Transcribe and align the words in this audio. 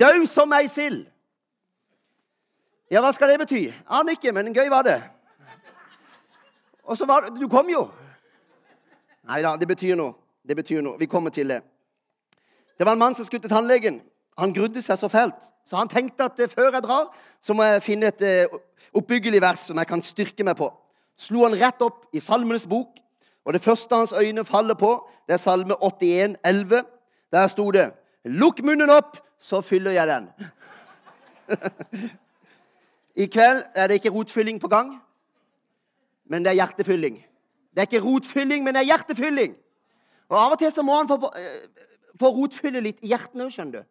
Død 0.00 0.26
som 0.26 0.52
ei 0.52 0.68
sild. 0.68 1.06
Ja, 2.90 3.00
hva 3.00 3.12
skal 3.12 3.32
det 3.32 3.40
bety? 3.40 3.66
Aner 3.88 4.16
ikke, 4.16 4.32
men 4.32 4.52
gøy 4.54 4.68
var 4.72 4.84
det. 4.84 4.98
Og 6.84 6.96
så 6.98 7.06
var 7.06 7.20
det 7.20 7.40
Du 7.40 7.48
kom 7.48 7.68
jo. 7.70 7.86
Nei 9.28 9.42
da, 9.42 9.56
det 9.56 9.68
betyr 9.68 9.96
noe. 9.96 10.14
Det 10.42 10.56
betyr 10.56 10.82
noe. 10.82 10.98
Vi 10.98 11.06
kommer 11.06 11.30
til 11.30 11.48
det. 11.48 11.62
Det 12.78 12.86
var 12.86 12.92
en 12.92 12.98
mann 12.98 13.14
som 13.14 13.24
skulle 13.24 13.42
til 13.42 13.50
tannlegen. 13.50 14.00
Han 14.38 14.52
grudde 14.52 14.82
seg 14.82 14.98
så 14.98 15.08
fælt. 15.08 15.50
Så 15.64 15.76
han 15.76 15.88
tenkte 15.88 16.24
at 16.24 16.40
før 16.50 16.72
jeg 16.72 16.82
drar, 16.82 17.12
så 17.40 17.54
må 17.54 17.62
jeg 17.62 17.82
finne 17.82 18.08
et 18.10 18.22
eh, 18.26 18.56
oppbyggelig 18.94 19.40
vers 19.40 19.68
som 19.68 19.78
jeg 19.78 19.86
kan 19.86 20.02
styrke 20.02 20.44
meg 20.44 20.56
på. 20.58 20.72
Slo 21.16 21.44
han 21.44 21.56
rett 21.60 21.82
opp 21.84 22.08
i 22.12 22.20
Salmenes 22.20 22.66
bok, 22.66 22.98
og 23.44 23.52
det 23.52 23.62
første 23.62 23.94
hans 23.94 24.12
øyne 24.12 24.44
faller 24.44 24.74
på, 24.74 24.96
det 25.28 25.36
er 25.36 25.42
Salme 25.42 25.76
81, 25.78 26.36
11. 26.44 26.82
Der 27.32 27.46
sto 27.46 27.70
det 27.70 27.92
'Lukk 28.24 28.62
munnen 28.62 28.90
opp, 28.90 29.18
så 29.42 29.60
fyller 29.60 29.90
jeg 29.90 30.08
den'. 30.08 30.28
I 33.16 33.26
kveld 33.26 33.62
er 33.74 33.86
det 33.86 33.94
ikke 33.94 34.10
rotfylling 34.10 34.60
på 34.60 34.68
gang, 34.68 35.02
men 36.24 36.44
det 36.44 36.50
er 36.50 36.54
hjertefylling. 36.54 37.16
Det 37.74 37.78
er 37.78 37.82
ikke 37.82 38.06
rotfylling, 38.06 38.64
men 38.64 38.74
det 38.74 38.80
er 38.80 38.84
hjertefylling. 38.84 39.56
Og 40.28 40.44
Av 40.44 40.52
og 40.52 40.58
til 40.58 40.72
så 40.72 40.82
må 40.82 40.96
han 40.96 41.08
få, 41.08 41.30
eh, 41.36 41.68
få 42.20 42.28
rotfylle 42.28 42.80
litt 42.80 42.98
i 43.02 43.08
hjertene 43.08 43.44
òg, 43.44 43.50
skjønner 43.50 43.72
du. 43.72 43.84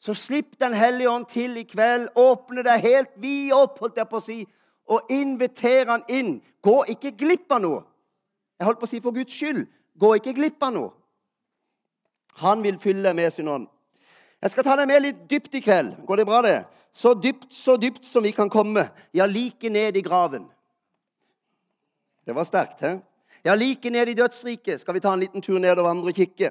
Så 0.00 0.14
slipp 0.14 0.58
Den 0.58 0.74
hellige 0.74 1.10
ånd 1.10 1.26
til 1.26 1.56
i 1.56 1.62
kveld. 1.62 2.08
Åpne 2.16 2.62
deg 2.62 2.80
helt 2.80 3.10
vid 3.16 3.52
opp, 3.52 3.78
holdt 3.78 3.96
jeg 3.96 4.08
på 4.08 4.16
å 4.16 4.22
si, 4.22 4.46
og 4.88 5.00
inviter 5.10 5.86
han 5.86 6.02
inn. 6.08 6.42
Gå 6.62 6.84
ikke 6.88 7.16
glipp 7.16 7.52
av 7.52 7.60
noe. 7.60 7.84
Jeg 8.58 8.64
holdt 8.66 8.78
på 8.78 8.86
å 8.86 8.88
si 8.88 9.00
for 9.00 9.12
Guds 9.12 9.32
skyld. 9.32 9.66
Gå 9.98 10.14
ikke 10.14 10.34
glipp 10.34 10.62
av 10.62 10.72
noe. 10.72 10.92
Han 12.36 12.62
vil 12.62 12.78
fylle 12.78 13.14
med 13.14 13.32
sin 13.32 13.48
ånd. 13.48 13.68
Jeg 14.42 14.52
skal 14.52 14.66
ta 14.66 14.76
deg 14.76 14.88
med 14.90 15.02
litt 15.02 15.22
dypt 15.30 15.54
i 15.56 15.62
kveld. 15.64 15.94
Går 16.06 16.20
det 16.20 16.26
bra, 16.28 16.42
det? 16.44 16.58
Så 16.96 17.14
dypt, 17.14 17.48
så 17.52 17.76
dypt 17.80 18.04
som 18.04 18.24
vi 18.24 18.32
kan 18.32 18.50
komme. 18.52 18.88
Ja, 19.16 19.26
like 19.26 19.70
ned 19.72 19.96
i 19.96 20.02
graven. 20.04 20.46
Det 22.26 22.34
var 22.34 22.44
sterkt, 22.44 22.80
hæ? 22.80 22.98
Ja, 23.44 23.54
like 23.54 23.90
ned 23.90 24.08
i 24.08 24.14
dødsriket 24.18 24.80
skal 24.80 24.94
vi 24.96 25.00
ta 25.00 25.12
en 25.14 25.20
liten 25.20 25.42
tur 25.42 25.58
ned 25.58 25.78
og 25.78 25.86
vandre 25.86 26.10
og 26.10 26.16
kikke. 26.16 26.50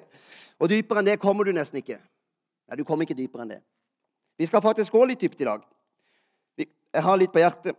Og 0.60 0.70
dypere 0.72 1.02
enn 1.02 1.10
det 1.10 1.20
kommer 1.20 1.44
du 1.44 1.52
nesten 1.52 1.82
ikke. 1.82 2.00
Ja, 2.70 2.76
Du 2.76 2.84
kommer 2.84 3.04
ikke 3.04 3.18
dypere 3.18 3.44
enn 3.44 3.56
det. 3.58 3.62
Vi 4.38 4.46
skal 4.46 4.62
faktisk 4.62 4.92
gå 4.92 5.06
litt 5.06 5.22
dypt 5.22 5.42
i 5.42 5.48
dag. 5.48 5.62
Jeg 6.58 7.04
har 7.04 7.18
litt 7.18 7.32
på 7.34 7.42
hjertet. 7.42 7.76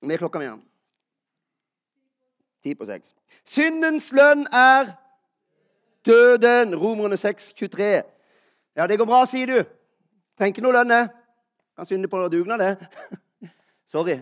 Hvor 0.00 0.12
er 0.12 0.20
klokka 0.20 0.38
mi? 0.38 0.50
Ti 2.62 2.74
på 2.74 2.84
seks. 2.84 3.14
Syndens 3.44 4.10
lønn 4.12 4.44
er 4.52 4.92
døden. 6.04 6.74
Romerne 6.76 7.16
6, 7.16 7.52
23. 7.56 8.02
Ja, 8.78 8.86
det 8.86 8.98
går 8.98 9.08
bra, 9.10 9.24
sier 9.26 9.50
du. 9.50 9.56
Ikke 10.46 10.62
noe 10.62 10.76
lønn, 10.76 10.92
det. 10.92 11.08
Kan 11.74 11.86
synde 11.88 12.08
på 12.10 12.20
dugnad, 12.30 12.62
det. 12.62 12.86
Sorry. 13.92 14.20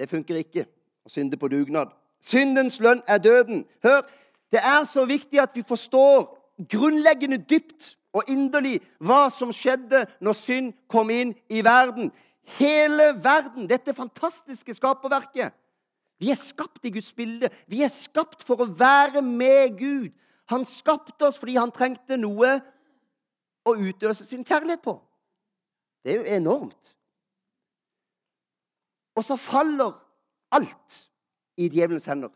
Det 0.00 0.08
funker 0.08 0.38
ikke 0.40 0.64
å 1.04 1.12
synde 1.12 1.36
på 1.36 1.50
dugnad. 1.52 1.92
Syndens 2.24 2.78
lønn 2.80 3.02
er 3.04 3.20
døden. 3.20 3.66
Hør, 3.84 4.06
det 4.48 4.62
er 4.64 4.86
så 4.88 5.04
viktig 5.04 5.42
at 5.42 5.52
vi 5.52 5.64
forstår 5.68 6.24
grunnleggende 6.72 7.36
dypt 7.44 7.98
og 8.16 8.32
inderlig 8.32 8.78
hva 9.04 9.26
som 9.34 9.52
skjedde 9.52 10.06
når 10.24 10.38
synd 10.38 10.72
kom 10.88 11.12
inn 11.12 11.34
i 11.52 11.60
verden. 11.64 12.08
Hele 12.56 13.10
verden, 13.20 13.68
dette 13.68 13.92
fantastiske 13.92 14.72
skaperverket. 14.78 15.52
Vi 16.18 16.32
er 16.32 16.40
skapt 16.40 16.88
i 16.88 16.94
Guds 16.96 17.12
bilde. 17.12 17.52
Vi 17.68 17.84
er 17.84 17.92
skapt 17.92 18.40
for 18.40 18.64
å 18.64 18.72
være 18.72 19.20
med 19.20 19.76
Gud. 19.76 20.08
Han 20.48 20.64
skapte 20.64 21.28
oss 21.28 21.36
fordi 21.36 21.60
han 21.60 21.76
trengte 21.76 22.16
noe 22.16 22.56
å 23.68 23.76
utøse 23.76 24.24
sin 24.24 24.44
kjærlighet 24.44 24.82
på. 24.84 24.96
Det 26.04 26.12
er 26.12 26.20
jo 26.20 26.36
enormt. 26.38 26.94
Og 29.18 29.24
så 29.24 29.36
faller 29.36 29.92
alt 30.54 30.98
i 31.58 31.68
djevelens 31.68 32.06
hender. 32.06 32.30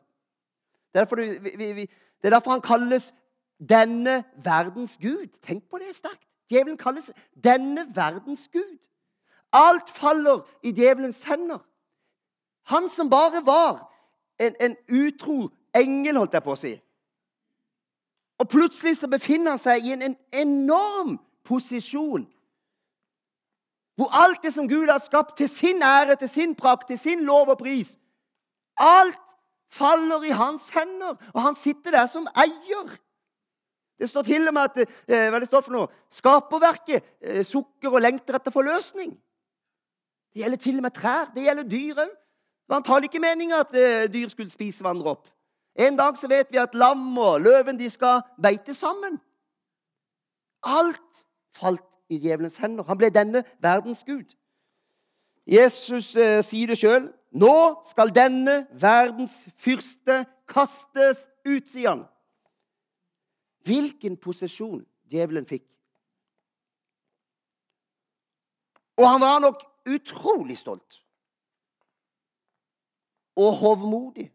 Det 0.95 1.01
er 1.01 1.17
vi, 1.17 1.57
vi, 1.57 1.73
vi, 1.73 1.87
det 2.21 2.29
er 2.29 2.37
derfor 2.37 2.57
han 2.57 2.65
kalles 2.65 3.13
denne 3.59 4.25
verdens 4.45 4.99
gud. 5.01 5.29
Tenk 5.43 5.69
på 5.71 5.79
det 5.79 5.97
sterkt. 5.97 6.27
Djevelen 6.51 6.77
kalles 6.77 7.11
denne 7.45 7.87
verdens 7.95 8.49
gud. 8.53 8.79
Alt 9.53 9.91
faller 9.91 10.43
i 10.63 10.73
djevelens 10.73 11.23
hender. 11.25 11.63
Han 12.63 12.89
som 12.91 13.11
bare 13.11 13.47
var 13.47 13.93
en, 14.41 14.55
en 14.61 14.77
utro 14.89 15.51
engel, 15.75 16.17
holdt 16.17 16.35
jeg 16.35 16.45
på 16.45 16.53
å 16.55 16.59
si. 16.59 16.73
Og 18.41 18.49
plutselig 18.49 18.97
så 18.99 19.09
befinner 19.11 19.55
han 19.55 19.61
seg 19.61 19.85
i 19.85 19.93
en, 19.95 20.03
en 20.03 20.17
enorm 20.33 21.19
posisjon. 21.45 22.25
Hvor 23.97 24.09
alt 24.17 24.43
det 24.43 24.55
som 24.55 24.69
Gud 24.69 24.89
har 24.89 25.03
skapt 25.03 25.37
til 25.37 25.49
sin 25.49 25.83
ære, 25.83 26.17
til 26.17 26.29
sin 26.29 26.55
prakt, 26.55 26.89
til 26.89 26.99
sin 26.99 27.25
lov 27.25 27.49
og 27.53 27.59
pris 27.59 27.99
Alt 28.81 29.21
faller 29.71 30.23
i 30.25 30.31
hans 30.31 30.69
hender, 30.69 31.17
og 31.35 31.43
han 31.43 31.55
sitter 31.55 31.91
der 31.91 32.07
som 32.07 32.27
eier. 32.37 32.97
Det 33.99 34.09
står 34.11 34.23
til 34.23 34.49
og 34.49 34.55
med 34.55 34.63
at 34.63 34.81
eh, 34.83 35.29
hva 35.31 35.39
det 35.41 35.47
står 35.47 35.63
for 35.63 35.77
noe? 35.77 35.91
Skaperverket 36.11 37.05
eh, 37.23 37.45
sukker 37.47 37.93
og 37.93 38.03
lengter 38.03 38.37
etter 38.37 38.51
forløsning. 38.51 39.13
Det 40.33 40.43
gjelder 40.43 40.61
til 40.61 40.81
og 40.81 40.87
med 40.89 40.97
trær. 40.97 41.31
Det 41.35 41.45
gjelder 41.45 41.69
dyr 41.69 42.01
òg. 42.03 42.11
Det 42.11 42.73
var 42.73 42.81
antagelig 42.81 43.11
ikke 43.11 43.23
meninga 43.23 43.61
at 43.63 43.77
eh, 43.77 44.09
dyr 44.13 44.33
skulle 44.33 44.53
spise 44.53 44.83
hverandre 44.83 45.15
opp. 45.15 45.29
En 45.75 45.97
dag 45.97 46.19
så 46.19 46.29
vet 46.29 46.51
vi 46.53 46.61
at 46.61 46.75
lam 46.75 47.19
og 47.19 47.41
løven 47.41 47.79
de 47.79 47.89
skal 47.91 48.21
beite 48.43 48.75
sammen. 48.75 49.19
Alt 50.63 51.27
falt 51.57 51.89
i 52.09 52.19
djevelens 52.21 52.57
hender. 52.61 52.85
Han 52.85 52.99
ble 52.99 53.11
denne 53.11 53.45
verdens 53.63 54.05
gud. 54.05 54.37
Jesus 55.47 56.15
eh, 56.17 56.43
sier 56.45 56.71
det 56.71 56.79
sjøl. 56.79 57.09
Nå 57.33 57.55
skal 57.89 58.13
denne 58.15 58.67
verdens 58.77 59.43
fyrste 59.57 60.23
kastes 60.49 61.25
ut, 61.49 61.65
sier 61.67 61.95
han. 61.95 62.05
Hvilken 63.65 64.19
posisjon 64.21 64.83
djevelen 65.11 65.47
fikk. 65.49 65.65
Og 69.01 69.09
han 69.09 69.23
var 69.23 69.41
nok 69.41 69.65
utrolig 69.89 70.59
stolt. 70.59 71.01
Og 73.41 73.57
hovmodig. 73.57 74.29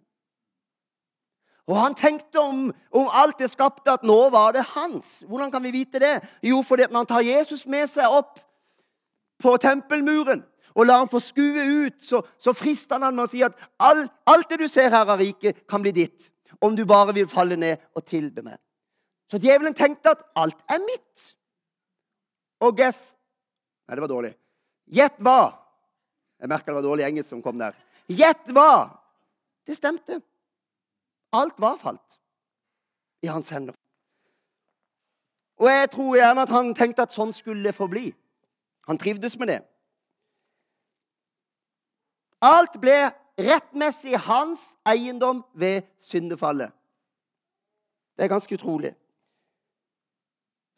Og 1.67 1.75
han 1.75 1.95
tenkte 1.99 2.39
om, 2.39 2.67
om, 2.95 3.07
alt 3.11 3.41
det 3.41 3.49
skapte, 3.51 3.91
at 3.91 4.05
nå 4.07 4.17
var 4.31 4.53
det 4.55 4.63
hans. 4.71 5.23
Hvordan 5.27 5.51
kan 5.51 5.63
vi 5.63 5.73
vite 5.75 5.99
det? 5.99 6.13
Jo, 6.43 6.61
fordi 6.63 6.85
at 6.87 6.93
når 6.93 7.03
han 7.03 7.09
tar 7.09 7.25
Jesus 7.27 7.65
med 7.67 7.89
seg 7.91 8.07
opp 8.07 8.39
på 9.43 9.57
tempelmuren 9.61 10.45
og 10.77 10.85
lar 10.85 11.01
ham 11.01 11.09
få 11.11 11.19
skue 11.19 11.65
ut, 11.83 11.97
så, 12.03 12.21
så 12.39 12.53
frister 12.55 13.01
han 13.01 13.15
med 13.17 13.25
å 13.25 13.31
si 13.31 13.41
at 13.43 13.57
alt, 13.83 14.13
alt 14.29 14.47
det 14.53 14.61
du 14.61 14.67
ser 14.71 14.93
her 14.93 15.09
av 15.09 15.19
riket, 15.19 15.65
kan 15.67 15.83
bli 15.83 15.91
ditt. 15.91 16.31
Om 16.63 16.77
du 16.77 16.85
bare 16.89 17.13
vil 17.17 17.27
falle 17.29 17.57
ned 17.59 17.83
og 17.97 18.05
tilbe 18.07 18.45
meg. 18.45 18.57
Så 19.27 19.41
djevelen 19.43 19.75
tenkte 19.75 20.15
at 20.15 20.23
alt 20.39 20.59
er 20.71 20.79
mitt. 20.85 21.33
Og 22.63 22.77
guess 22.77 23.11
Nei, 23.87 23.95
det 23.95 24.03
var 24.03 24.11
dårlig. 24.11 24.33
Gjett 24.91 25.19
hva? 25.23 25.41
Jeg 26.41 26.49
merka 26.51 26.73
det 26.73 26.75
var 26.75 26.83
dårlig 26.83 27.05
engelsk 27.05 27.29
som 27.31 27.43
kom 27.43 27.55
der. 27.59 27.75
Gjett 28.11 28.49
hva? 28.51 28.71
Det 29.63 29.77
stemte. 29.77 30.19
Alt 31.33 31.57
var 31.57 31.75
falt 31.75 32.19
i 33.21 33.27
hans 33.27 33.49
hender. 33.49 33.73
Og 35.57 35.69
jeg 35.71 35.89
tror 35.91 36.15
gjerne 36.15 36.41
at 36.41 36.53
han 36.53 36.75
tenkte 36.75 37.07
at 37.07 37.15
sånn 37.15 37.33
skulle 37.33 37.63
det 37.65 37.75
forbli. 37.75 38.11
Han 38.87 38.99
trivdes 39.01 39.37
med 39.39 39.49
det. 39.51 39.61
Alt 42.45 42.77
ble 42.81 43.09
rettmessig 43.37 44.17
hans 44.27 44.75
eiendom 44.85 45.41
ved 45.53 45.81
syndefallet. 45.99 46.71
Det 48.17 48.25
er 48.25 48.33
ganske 48.33 48.55
utrolig. 48.55 48.93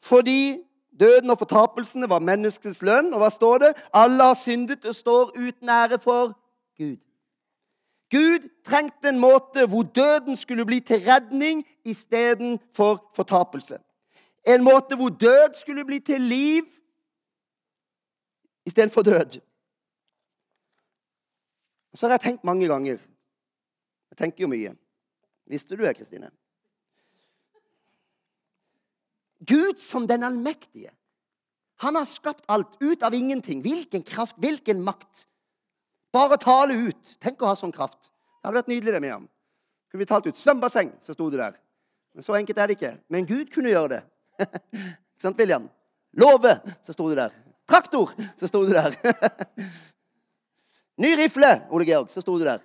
Fordi 0.03 0.63
døden 0.99 1.29
og 1.29 1.39
fortapelsene 1.39 2.09
var 2.09 2.23
menneskets 2.23 2.81
lønn. 2.81 3.13
Og 3.13 3.19
hva 3.19 3.29
står 3.31 3.57
det? 3.63 3.73
Alle 3.93 4.31
har 4.31 4.40
syndet 4.40 4.85
og 4.85 4.95
står 4.95 5.35
uten 5.37 5.69
ære 5.69 5.99
for 5.99 6.34
Gud. 6.78 6.97
Gud 8.09 8.50
trengte 8.66 9.09
en 9.09 9.20
måte 9.22 9.67
hvor 9.70 9.84
døden 9.84 10.35
skulle 10.35 10.66
bli 10.66 10.79
til 10.82 11.03
redning 11.06 11.61
istedenfor 11.85 13.11
fortapelse. 13.16 13.78
En 14.47 14.64
måte 14.64 14.97
hvor 14.97 15.09
død 15.09 15.53
skulle 15.59 15.85
bli 15.85 16.00
til 16.00 16.22
liv 16.22 16.66
istedenfor 18.66 19.02
død. 19.02 19.40
Så 21.94 22.06
har 22.06 22.17
jeg 22.17 22.22
tenkt 22.22 22.44
mange 22.44 22.67
ganger 22.67 22.97
Jeg 24.09 24.17
tenker 24.17 24.41
jo 24.44 24.47
mye. 24.47 24.73
Visste 25.46 25.78
du 25.78 25.84
det, 25.84 25.96
Kristine? 25.97 26.32
Gud 29.40 29.78
som 29.78 30.08
den 30.08 30.23
allmektige. 30.23 30.91
Han 31.79 31.96
har 31.96 32.05
skapt 32.05 32.46
alt 32.47 32.76
ut 32.82 33.03
av 33.03 33.14
ingenting. 33.14 33.62
Hvilken 33.62 34.03
kraft, 34.03 34.35
hvilken 34.38 34.82
makt. 34.84 35.28
Bare 36.14 36.38
tale 36.41 36.78
ut. 36.90 37.16
Tenk 37.22 37.41
å 37.41 37.52
ha 37.52 37.58
sånn 37.58 37.73
kraft. 37.76 38.09
Det 38.09 38.47
hadde 38.47 38.61
vært 38.61 38.72
nydelig, 38.72 38.94
det, 38.96 39.02
Miriam. 39.03 39.28
Kunne 39.90 40.03
vi 40.03 40.09
talt 40.09 40.29
ut 40.29 40.38
svømmebasseng, 40.38 40.91
så 41.06 41.14
sto 41.14 41.29
det 41.29 41.41
der. 41.41 41.58
Men 42.14 42.26
så 42.26 42.35
enkelt 42.38 42.58
er 42.58 42.70
det 42.70 42.78
ikke. 42.78 42.94
Men 43.09 43.28
Gud 43.29 43.52
kunne 43.53 43.72
gjøre 43.73 43.91
det. 43.97 44.02
ikke 44.46 45.23
sant, 45.26 45.38
William? 45.38 45.70
Låve, 46.17 46.56
så 46.85 46.96
sto 46.96 47.09
det 47.11 47.20
der. 47.20 47.35
Traktor, 47.70 48.14
så 48.40 48.50
sto 48.50 48.64
det 48.66 48.78
der. 48.78 48.97
Ny 51.03 51.14
rifle, 51.16 51.52
Ole 51.72 51.85
Georg, 51.88 52.09
så 52.12 52.22
sto 52.22 52.38
det 52.40 52.50
der. 52.50 52.64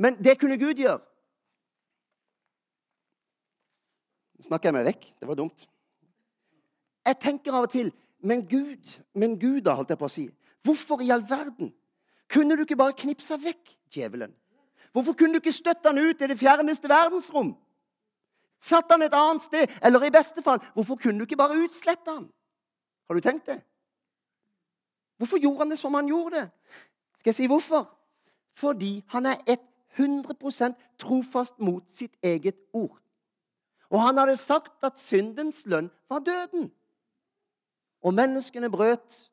Men 0.00 0.16
det 0.20 0.36
kunne 0.40 0.60
Gud 0.60 0.80
gjøre. 0.80 1.00
Nå 4.40 4.46
snakker 4.48 4.70
jeg 4.70 4.76
meg 4.78 4.88
vekk. 4.88 5.08
Det 5.20 5.28
var 5.28 5.36
dumt. 5.36 5.66
Jeg 7.08 7.18
tenker 7.20 7.56
av 7.56 7.66
og 7.68 7.72
til 7.72 7.90
Men 8.20 8.42
Gud, 8.44 8.84
men 9.16 9.38
Gud 9.40 9.62
da, 9.64 9.72
holdt 9.78 9.94
jeg 9.94 9.96
på 9.96 10.04
å 10.04 10.12
si. 10.12 10.26
Hvorfor 10.60 11.00
i 11.00 11.08
all 11.08 11.22
verden 11.24 11.70
kunne 12.30 12.56
du 12.56 12.62
ikke 12.62 12.78
bare 12.78 12.96
knipsa 12.96 13.36
vekk 13.40 13.74
djevelen? 13.92 14.34
Hvorfor 14.92 15.12
kunne 15.12 15.34
du 15.34 15.42
ikke 15.42 15.52
støtte 15.52 15.88
han 15.88 15.98
ut 15.98 16.22
i 16.22 16.28
det 16.30 16.38
fjerneste 16.38 16.88
verdensrom? 16.88 17.54
Satt 18.60 18.90
han 18.90 19.02
et 19.02 19.14
annet 19.14 19.42
sted? 19.42 19.70
Eller 19.82 20.04
i 20.04 20.12
beste 20.14 20.42
fall, 20.42 20.60
hvorfor 20.74 20.98
kunne 21.00 21.18
du 21.18 21.28
ikke 21.28 21.38
bare 21.40 21.58
utslette 21.64 22.10
han? 22.10 22.28
Har 23.08 23.14
du 23.14 23.20
tenkt 23.20 23.46
det? 23.46 23.60
Hvorfor 25.16 25.38
gjorde 25.38 25.58
han 25.58 25.70
det 25.70 25.78
som 25.78 25.94
han 25.94 26.08
gjorde 26.08 26.36
det? 26.36 26.50
Skal 27.18 27.30
jeg 27.30 27.34
si 27.34 27.46
hvorfor? 27.46 27.90
Fordi 28.54 29.04
han 29.08 29.26
er 29.26 29.36
100% 29.98 30.74
trofast 30.98 31.58
mot 31.58 31.84
sitt 31.90 32.16
eget 32.22 32.56
ord. 32.72 33.00
Og 33.90 34.00
han 34.00 34.18
hadde 34.18 34.36
sagt 34.36 34.84
at 34.84 35.00
syndens 35.00 35.66
lønn 35.66 35.90
var 36.08 36.18
døden. 36.18 36.70
Og 38.02 38.14
menneskene 38.14 38.70
brøt. 38.70 39.29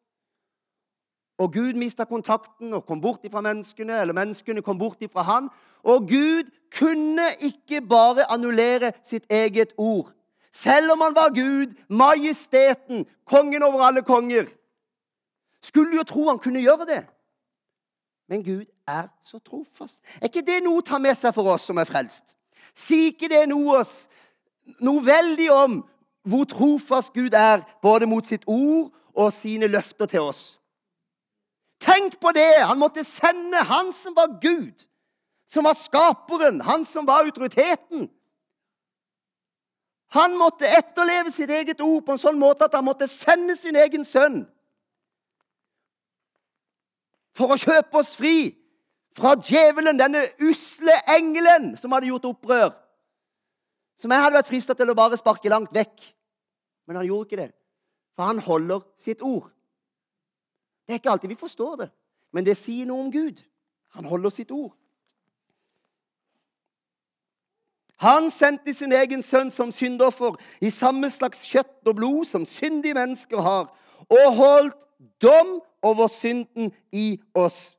Og 1.38 1.54
Gud 1.54 1.74
mista 1.78 2.06
kontakten 2.10 2.74
og 2.74 2.86
kom 2.86 3.01
bort 3.01 3.25
ifra 3.25 3.42
menneskene, 3.45 4.01
eller 4.01 4.13
menneskene 4.18 4.62
kom 4.66 4.78
bort 4.78 5.01
ifra 5.06 5.22
han. 5.22 5.50
Og 5.84 6.07
Gud 6.10 6.50
kunne 6.74 7.28
ikke 7.39 7.81
bare 7.81 8.25
annullere 8.31 8.92
sitt 9.06 9.25
eget 9.30 9.74
ord. 9.78 10.13
Selv 10.54 10.92
om 10.92 11.01
han 11.01 11.16
var 11.16 11.30
Gud, 11.36 11.75
majesteten, 11.89 13.06
kongen 13.25 13.63
over 13.63 13.84
alle 13.86 14.01
konger. 14.01 14.48
Skulle 15.62 15.95
jo 15.95 16.04
tro 16.04 16.30
han 16.30 16.39
kunne 16.39 16.62
gjøre 16.62 16.86
det. 16.89 17.04
Men 18.30 18.44
Gud 18.44 18.66
er 18.88 19.07
så 19.24 19.40
trofast. 19.40 20.01
Er 20.22 20.31
ikke 20.31 20.45
det 20.48 20.63
noe 20.63 20.81
å 20.81 20.86
ta 20.86 20.98
med 20.98 21.16
seg 21.18 21.36
for 21.36 21.54
oss 21.54 21.68
som 21.69 21.78
er 21.78 21.88
frelst? 21.88 22.33
Sier 22.78 23.13
ikke 23.13 23.30
det 23.31 23.45
noe, 23.50 23.83
noe 24.83 25.06
veldig 25.06 25.48
om 25.54 25.78
hvor 26.28 26.48
trofast 26.50 27.13
Gud 27.16 27.38
er 27.38 27.63
både 27.81 28.10
mot 28.10 28.25
sitt 28.28 28.44
ord 28.48 28.90
og 29.16 29.33
sine 29.33 29.69
løfter 29.72 30.10
til 30.12 30.28
oss? 30.28 30.57
Tenk 31.79 32.19
på 32.19 32.31
det! 32.33 32.65
Han 32.65 32.79
måtte 32.79 33.03
sende 33.06 33.63
han 33.69 33.94
som 33.94 34.15
var 34.15 34.39
Gud, 34.41 34.85
som 35.50 35.68
var 35.68 35.77
skaperen, 35.77 36.62
han 36.62 36.85
som 36.85 37.06
var 37.06 37.25
autoriteten. 37.25 38.09
Han 40.15 40.38
måtte 40.38 40.68
etterleve 40.68 41.31
sitt 41.31 41.50
eget 41.50 41.81
ord 41.83 42.06
på 42.06 42.15
en 42.15 42.21
sånn 42.21 42.39
måte 42.39 42.65
at 42.65 42.75
han 42.77 42.85
måtte 42.88 43.09
sende 43.12 43.57
sin 43.59 43.75
egen 43.75 44.06
sønn 44.07 44.45
for 47.38 47.53
å 47.53 47.59
kjøpe 47.59 48.00
oss 48.00 48.15
fri 48.18 48.50
fra 49.18 49.35
djevelen, 49.38 50.00
denne 50.00 50.23
usle 50.41 50.95
engelen 51.09 51.71
som 51.77 51.94
hadde 51.94 52.09
gjort 52.09 52.30
opprør. 52.31 52.71
Som 53.97 54.13
jeg 54.13 54.21
hadde 54.21 54.38
vært 54.38 54.50
frista 54.50 54.75
til 54.77 54.89
å 54.94 54.97
bare 54.97 55.18
sparke 55.18 55.50
langt 55.50 55.73
vekk. 55.73 55.95
Men 56.88 57.00
han 57.00 57.07
gjorde 57.07 57.27
ikke 57.27 57.41
det, 57.41 57.51
for 58.15 58.30
han 58.30 58.41
holder 58.41 58.83
sitt 59.01 59.21
ord. 59.25 59.50
Det 60.88 60.95
er 60.95 61.01
ikke 61.01 61.12
alltid 61.12 61.30
vi 61.30 61.39
forstår 61.39 61.75
det, 61.75 61.89
men 62.31 62.45
det 62.48 62.56
sier 62.57 62.88
noe 62.88 63.04
om 63.04 63.12
Gud. 63.12 63.42
Han 64.00 64.07
holder 64.07 64.31
sitt 64.31 64.51
ord. 64.56 64.72
Han 67.98 68.30
sendte 68.31 68.74
sin 68.78 68.94
egen 68.94 69.24
sønn 69.25 69.50
som 69.51 69.72
syndoffer 69.74 70.38
i 70.62 70.69
samme 70.69 71.10
slags 71.10 71.42
kjøtt 71.50 71.89
og 71.89 71.98
blod 71.98 72.28
som 72.30 72.45
syndige 72.45 72.95
mennesker 72.95 73.42
har, 73.42 73.72
og 74.07 74.36
holdt 74.38 74.78
dom 75.22 75.57
over 75.84 76.07
synden 76.07 76.72
i 76.94 77.18
oss. 77.36 77.75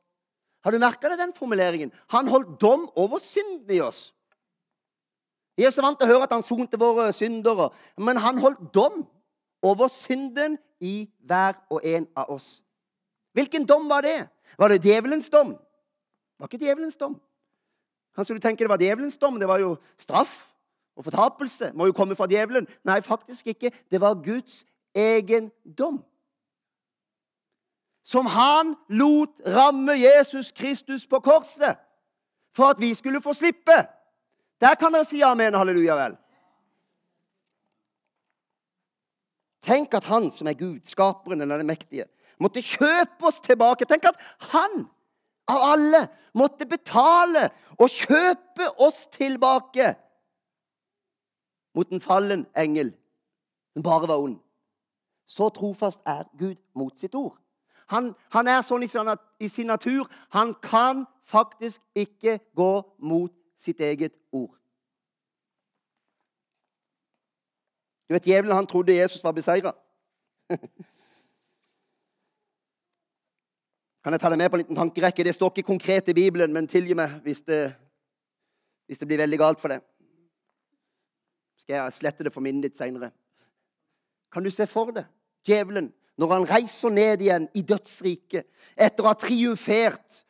Har 0.63 0.75
du 0.75 0.79
merka 0.79 1.09
den 1.15 1.33
formuleringen? 1.33 1.91
Han 2.11 2.27
holdt 2.27 2.59
dom 2.61 2.89
over 2.95 3.19
synden 3.23 3.71
i 3.71 3.79
oss. 3.79 4.09
Vi 5.57 5.65
er 5.65 5.71
så 5.71 5.83
vant 5.83 5.97
til 5.99 6.07
å 6.07 6.13
høre 6.13 6.27
at 6.27 6.35
han 6.35 6.43
sonte 6.43 6.79
våre 6.79 7.09
syndere, 7.15 7.71
men 7.97 8.19
han 8.19 8.37
holdt 8.43 8.61
dom 8.75 9.05
over 9.63 9.87
synden 9.91 10.57
i 10.79 11.09
hver 11.27 11.57
og 11.71 11.83
en 11.83 12.07
av 12.15 12.29
oss. 12.35 12.59
Hvilken 13.39 13.65
dom 13.65 13.87
var 13.89 14.03
det? 14.03 14.27
Var 14.59 14.73
det 14.73 14.83
djevelens 14.83 15.31
dom? 15.31 15.55
Det 15.55 16.43
var 16.43 16.51
ikke 16.51 16.65
djevelens 16.65 16.99
dom. 16.99 17.15
Kanskje 18.15 18.35
du 18.35 18.43
tenker 18.43 18.67
det 18.67 18.73
var 18.73 18.83
djevelens 18.83 19.17
dom? 19.17 19.39
Det 19.39 19.47
var 19.47 19.63
jo 19.63 19.77
straff 19.97 20.49
og 20.99 21.07
fortapelse. 21.07 21.71
Må 21.73 21.87
jo 21.87 21.95
komme 21.95 22.17
fra 22.19 22.27
djevelen. 22.27 22.67
Nei, 22.83 22.99
faktisk 23.05 23.47
ikke. 23.53 23.71
Det 23.91 24.01
var 24.01 24.19
Guds 24.19 24.65
egen 24.97 25.51
dom 25.63 26.01
som 28.09 28.25
han 28.25 28.73
lot 28.89 29.35
ramme 29.45 29.93
Jesus 29.93 30.51
Kristus 30.51 31.05
på 31.05 31.19
korset 31.21 31.77
for 32.55 32.73
at 32.73 32.79
vi 32.81 32.93
skulle 32.97 33.21
få 33.21 33.35
slippe. 33.37 33.75
Der 34.61 34.75
kan 34.75 34.93
dere 34.93 35.05
si 35.05 35.21
amen, 35.21 35.53
halleluja 35.53 35.95
vel. 35.95 36.15
Tenk 39.61 39.93
at 39.93 40.07
han 40.09 40.31
som 40.33 40.49
er 40.49 40.57
Gud, 40.57 40.81
skaperen 40.89 41.41
eller 41.41 41.61
den 41.61 41.69
mektige, 41.69 42.07
måtte 42.39 42.63
kjøpe 42.63 43.27
oss 43.27 43.39
tilbake. 43.43 43.85
Tenk 43.85 44.09
at 44.09 44.19
han 44.53 44.85
av 45.49 45.65
alle 45.73 46.05
måtte 46.37 46.67
betale 46.69 47.49
og 47.79 47.89
kjøpe 47.89 48.69
oss 48.81 49.07
tilbake 49.13 49.93
mot 51.75 51.91
en 51.91 52.01
fallen 52.01 52.45
engel 52.57 52.93
som 53.73 53.83
bare 53.83 54.07
var 54.07 54.23
ond. 54.23 54.39
Så 55.29 55.49
trofast 55.53 55.99
er 56.05 56.23
Gud 56.39 56.57
mot 56.75 56.99
sitt 56.99 57.15
ord. 57.15 57.37
Han, 57.89 58.13
han 58.33 58.47
er 58.47 58.61
sånn 58.65 58.83
i, 58.85 59.47
sin 59.49 59.69
natur. 59.69 60.09
Han 60.33 60.53
kan 60.61 61.05
faktisk 61.25 61.81
ikke 61.97 62.39
gå 62.57 62.71
mot 63.01 63.33
sitt 63.57 63.81
eget 63.81 64.13
ord. 64.31 64.55
Du 68.09 68.13
vet, 68.13 68.25
Djevelen 68.25 68.55
han 68.55 68.67
trodde 68.67 68.93
Jesus 68.93 69.23
var 69.23 69.31
beseira. 69.37 69.73
Kan 74.09 74.15
jeg 74.15 74.21
ta 74.23 74.29
deg 74.33 74.39
med 74.41 74.49
på 74.49 74.57
en 74.57 74.61
liten 74.63 74.77
tankerekke? 74.77 75.21
Det 75.21 75.35
står 75.35 75.51
ikke 75.51 75.67
konkret 75.67 76.07
i 76.09 76.13
Bibelen, 76.17 76.49
men 76.49 76.65
tilgi 76.65 76.95
meg 76.97 77.19
hvis 77.21 77.43
det, 77.45 77.59
hvis 78.89 78.97
det 78.97 79.05
blir 79.05 79.19
veldig 79.21 79.37
galt 79.37 79.59
for 79.61 79.69
deg. 79.69 79.83
Skal 81.61 81.75
jeg 81.75 81.93
slette 81.93 82.23
det 82.25 82.31
for 82.33 82.41
minnet 82.41 82.65
ditt 82.65 82.79
seinere? 82.79 83.11
Kan 84.33 84.41
du 84.41 84.49
se 84.49 84.65
for 84.65 84.89
deg 84.95 85.05
djevelen 85.45 85.91
når 86.17 86.33
han 86.33 86.47
reiser 86.49 86.89
ned 86.89 87.21
igjen 87.21 87.45
i 87.53 87.61
dødsriket 87.61 88.47
etter 88.73 89.05
å 89.05 89.11
ha 89.11 89.13
triumfert. 89.13 90.23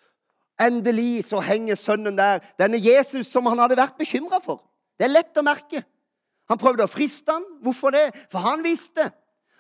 Endelig 0.60 1.30
så 1.30 1.40
henger 1.40 1.80
sønnen 1.80 2.18
der, 2.20 2.44
denne 2.60 2.82
Jesus 2.84 3.32
som 3.32 3.48
han 3.48 3.62
hadde 3.64 3.78
vært 3.80 3.96
bekymra 4.02 4.42
for. 4.44 4.60
Det 5.00 5.08
er 5.08 5.14
lett 5.14 5.40
å 5.40 5.46
merke. 5.48 5.86
Han 6.52 6.60
prøvde 6.60 6.84
å 6.84 6.92
friste 6.92 7.32
han. 7.32 7.48
Hvorfor 7.64 7.96
det? 7.96 8.10
For 8.28 8.44
han 8.44 8.60
visste 8.68 9.08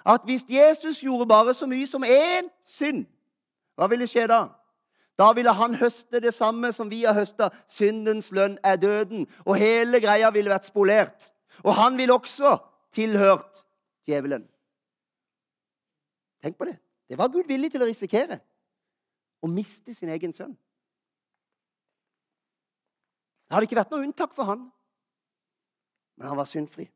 at 0.03 0.27
hvis 0.27 0.43
Jesus 0.51 0.99
gjorde 1.07 1.29
bare 1.31 1.55
så 1.55 1.69
mye 1.71 1.87
som 1.87 2.03
én 2.03 2.51
synd, 2.67 3.07
hva 3.79 3.87
ville 3.87 4.07
skje 4.11 4.25
da? 4.27 4.41
Da 5.19 5.29
ville 5.35 5.51
han 5.55 5.75
høste 5.79 6.19
det 6.19 6.33
samme 6.35 6.73
som 6.75 6.89
vi 6.91 7.05
har 7.05 7.15
høsta. 7.15 7.47
Syndens 7.71 8.27
lønn 8.35 8.57
er 8.63 8.75
døden. 8.79 9.25
Og 9.47 9.55
hele 9.59 10.01
greia 10.03 10.31
ville 10.35 10.51
vært 10.51 10.67
spolert. 10.67 11.29
Og 11.63 11.71
han 11.75 11.95
ville 11.99 12.15
også 12.15 12.57
tilhørt 12.95 13.63
djevelen. 14.07 14.43
Tenk 16.43 16.57
på 16.59 16.67
det. 16.67 16.75
Det 17.07 17.17
var 17.19 17.31
Gud 17.31 17.47
villig 17.47 17.71
til 17.71 17.83
å 17.83 17.87
risikere. 17.87 18.39
Å 19.39 19.47
miste 19.47 19.95
sin 19.95 20.11
egen 20.11 20.35
sønn. 20.35 20.55
Det 23.47 23.55
hadde 23.55 23.67
ikke 23.67 23.79
vært 23.79 23.95
noe 23.95 24.03
unntak 24.07 24.35
for 24.35 24.47
han. 24.51 24.67
Men 26.19 26.31
han 26.33 26.39
var 26.39 26.51
syndfri. 26.51 26.89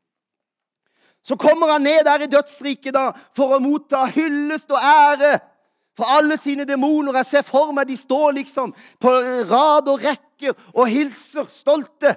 Så 1.24 1.40
kommer 1.40 1.72
han 1.72 1.88
ned 1.88 2.04
der 2.04 2.26
i 2.26 2.32
dødsriket 2.32 2.92
da, 2.96 3.10
for 3.36 3.56
å 3.56 3.64
motta 3.64 4.04
hyllest 4.12 4.72
og 4.76 4.84
ære 4.84 5.38
for 5.98 6.10
alle 6.10 6.38
sine 6.38 6.66
demoner. 6.66 7.16
Jeg 7.22 7.26
ser 7.30 7.48
for 7.48 7.72
meg 7.76 7.88
de 7.88 7.98
står 7.98 8.32
liksom 8.40 8.74
på 9.00 9.16
rad 9.50 9.90
og 9.92 10.04
rekker 10.04 10.54
og 10.74 10.88
hilser 10.88 11.50
stolte. 11.50 12.16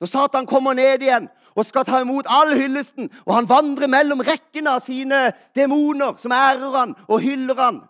Når 0.00 0.10
Satan 0.12 0.46
kommer 0.46 0.74
ned 0.76 1.02
igjen 1.02 1.28
og 1.56 1.64
skal 1.64 1.86
ta 1.88 2.02
imot 2.04 2.28
all 2.28 2.52
hyllesten. 2.56 3.10
Og 3.24 3.34
han 3.34 3.48
vandrer 3.48 3.88
mellom 3.88 4.20
rekkene 4.20 4.76
av 4.76 4.82
sine 4.84 5.30
demoner, 5.56 6.18
som 6.20 6.34
ærer 6.36 6.74
han 6.76 6.96
og 7.08 7.22
hyller 7.24 7.60
han 7.60 7.84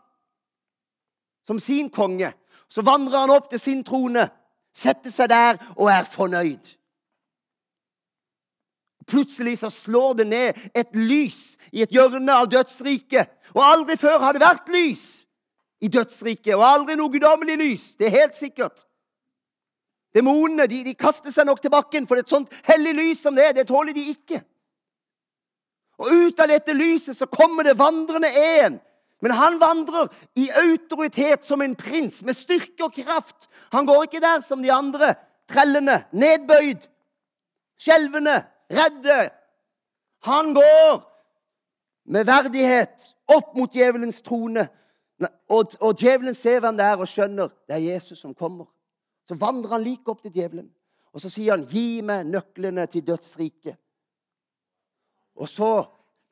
som 1.46 1.60
sin 1.60 1.90
konge. 1.90 2.32
Så 2.68 2.82
vandrer 2.82 3.18
han 3.18 3.30
opp 3.30 3.50
til 3.50 3.60
sin 3.60 3.84
trone, 3.86 4.28
setter 4.74 5.12
seg 5.14 5.30
der 5.30 5.60
og 5.76 5.90
er 5.92 6.08
fornøyd. 6.10 6.72
Plutselig 9.06 9.58
så 9.60 9.70
slår 9.70 10.14
det 10.18 10.26
ned 10.26 10.64
et 10.74 10.96
lys 10.98 11.56
i 11.70 11.84
et 11.84 11.92
hjørne 11.94 12.32
av 12.34 12.48
dødsriket. 12.50 13.30
Og 13.54 13.62
aldri 13.62 13.96
før 14.00 14.18
har 14.24 14.34
det 14.34 14.42
vært 14.42 14.72
lys 14.74 15.06
i 15.80 15.90
dødsriket, 15.92 16.54
og 16.56 16.64
aldri 16.66 16.96
noe 16.98 17.12
guddommelig 17.12 17.56
lys. 17.60 17.86
Det 18.00 18.08
er 18.08 18.18
helt 18.22 18.36
sikkert. 18.36 18.82
Demonene 20.16 20.66
de, 20.70 20.80
de, 20.86 20.94
kaster 20.96 21.32
seg 21.32 21.46
nok 21.46 21.60
til 21.62 21.72
bakken, 21.72 22.06
for 22.08 22.18
et 22.18 22.30
sånt 22.32 22.52
hellig 22.66 22.94
lys 22.96 23.22
som 23.22 23.36
det, 23.36 23.50
er, 23.50 23.56
det 23.58 23.68
tåler 23.68 23.94
de 23.96 24.06
ikke. 24.14 24.40
Og 26.00 26.10
ut 26.12 26.40
av 26.42 26.50
dette 26.50 26.74
lyset 26.76 27.16
så 27.16 27.28
kommer 27.30 27.68
det 27.68 27.76
vandrende 27.78 28.32
en. 28.32 28.80
Men 29.24 29.32
han 29.36 29.60
vandrer 29.60 30.10
i 30.36 30.48
autoritet 30.60 31.46
som 31.46 31.62
en 31.64 31.76
prins, 31.78 32.20
med 32.24 32.36
styrke 32.36 32.88
og 32.88 32.96
kraft. 32.96 33.48
Han 33.72 33.88
går 33.88 34.08
ikke 34.08 34.24
der 34.24 34.42
som 34.44 34.64
de 34.64 34.72
andre 34.72 35.14
trellene, 35.48 36.02
nedbøyd, 36.12 36.84
skjelvende, 37.80 38.40
redde. 38.70 39.30
Han 40.26 40.54
går 40.54 41.02
med 42.04 42.26
verdighet 42.26 43.10
opp 43.28 43.54
mot 43.56 43.72
djevelens 43.72 44.22
trone. 44.22 44.68
Og, 45.48 45.72
og 45.80 45.96
djevelen 45.96 46.34
ser 46.34 46.60
hvem 46.60 46.76
det 46.76 46.86
er, 46.86 47.00
og 47.00 47.08
skjønner 47.08 47.52
det 47.68 47.76
er 47.76 47.84
Jesus 47.94 48.20
som 48.20 48.34
kommer. 48.34 48.68
Så 49.28 49.34
vandrer 49.38 49.76
han 49.76 49.84
like 49.84 50.10
opp 50.10 50.22
til 50.22 50.34
djevelen, 50.34 50.68
og 51.12 51.20
så 51.20 51.30
sier 51.32 51.56
han, 51.56 51.64
'Gi 51.64 52.00
meg 52.04 52.26
nøklene 52.26 52.86
til 52.86 53.02
dødsriket'. 53.02 53.78
Og 55.36 55.48
så 55.48 55.84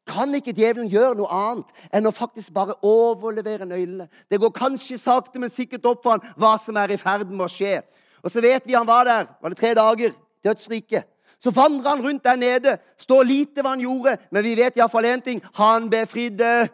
kan 0.07 0.35
ikke 0.35 0.53
djevelen 0.53 0.91
gjøre 0.91 1.17
noe 1.17 1.33
annet 1.33 1.71
enn 1.93 2.07
å 2.07 2.13
faktisk 2.13 2.53
bare 2.53 2.77
overlevere 2.85 3.67
nøklene. 3.67 4.09
Det 4.31 4.41
går 4.41 4.53
kanskje 4.53 4.99
sakte, 4.99 5.41
men 5.41 5.51
sikkert 5.51 5.87
opp 5.87 6.03
for 6.05 6.11
han 6.11 6.35
hva 6.37 6.59
som 6.61 6.77
er 6.77 6.93
i 6.93 7.01
ferd 7.01 7.31
med 7.31 7.47
å 7.47 7.49
skje. 7.49 7.81
Og 8.23 8.31
så 8.31 8.41
vet 8.45 8.67
vi 8.67 8.77
han 8.77 8.87
var 8.87 9.05
der. 9.05 9.27
Var 9.41 9.49
det 9.49 9.59
tre 9.59 9.75
dager? 9.75 10.13
Dødsriket. 10.45 11.09
Så 11.45 11.51
vandrer 11.51 11.91
han 11.91 12.03
rundt 12.03 12.25
der 12.25 12.37
nede. 12.37 12.79
Står 12.97 13.23
lite 13.29 13.61
hva 13.61 13.75
han 13.75 13.83
gjorde, 13.85 14.17
men 14.33 14.45
vi 14.47 14.55
vet 14.57 14.79
iallfall 14.79 15.05
én 15.05 15.21
ting. 15.21 15.43
Han 15.59 15.91
befridde 15.93 16.69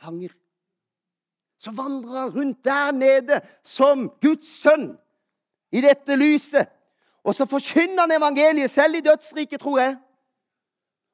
fanger. 0.00 0.32
Så 1.60 1.74
vandrer 1.76 2.20
han 2.20 2.32
rundt 2.32 2.64
der 2.64 2.94
nede 2.96 3.40
som 3.64 4.06
Guds 4.24 4.48
sønn 4.62 4.94
i 5.68 5.82
dette 5.84 6.16
lyset. 6.16 6.70
Og 7.28 7.34
så 7.34 7.44
forkynner 7.50 8.06
han 8.06 8.16
evangeliet 8.16 8.72
selv 8.72 8.96
i 8.96 9.04
dødsriket, 9.04 9.60
tror 9.60 9.82
jeg. 9.82 9.96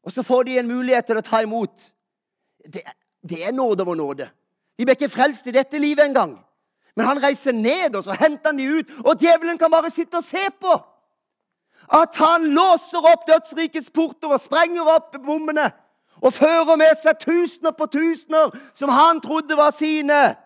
Og 0.04 0.12
så 0.12 0.22
får 0.22 0.42
de 0.42 0.58
en 0.58 0.70
mulighet 0.70 1.10
til 1.10 1.18
å 1.18 1.26
ta 1.26 1.42
imot. 1.42 1.90
Det, 2.62 2.84
det 3.26 3.42
er 3.48 3.56
nåde 3.56 3.82
over 3.82 3.98
nåde. 3.98 4.30
De 4.78 4.86
ble 4.86 4.94
ikke 4.94 5.10
frelst 5.10 5.50
i 5.50 5.56
dette 5.58 5.78
livet 5.82 6.06
engang. 6.06 6.38
Men 6.94 7.06
han 7.06 7.22
reiser 7.22 7.52
ned, 7.56 7.96
og 7.96 8.04
så 8.06 8.14
henter 8.14 8.52
han 8.52 8.62
de 8.62 8.70
ut. 8.78 8.96
Og 9.02 9.18
djevelen 9.18 9.58
kan 9.58 9.74
bare 9.74 9.90
sitte 9.90 10.22
og 10.22 10.26
se 10.26 10.46
på. 10.60 10.78
At 11.88 12.16
han 12.16 12.46
låser 12.54 13.04
opp 13.12 13.26
dødsrikets 13.28 13.90
porter 13.90 14.32
og 14.32 14.40
sprenger 14.40 14.86
opp 14.94 15.16
bommene. 15.24 15.70
Og 16.22 16.34
fører 16.34 16.76
med 16.78 16.94
seg 17.00 17.18
tusener 17.18 17.74
på 17.74 17.88
tusener 17.90 18.52
som 18.78 18.92
han 18.92 19.20
trodde 19.20 19.56
var 19.58 19.74
sine. 19.74 20.36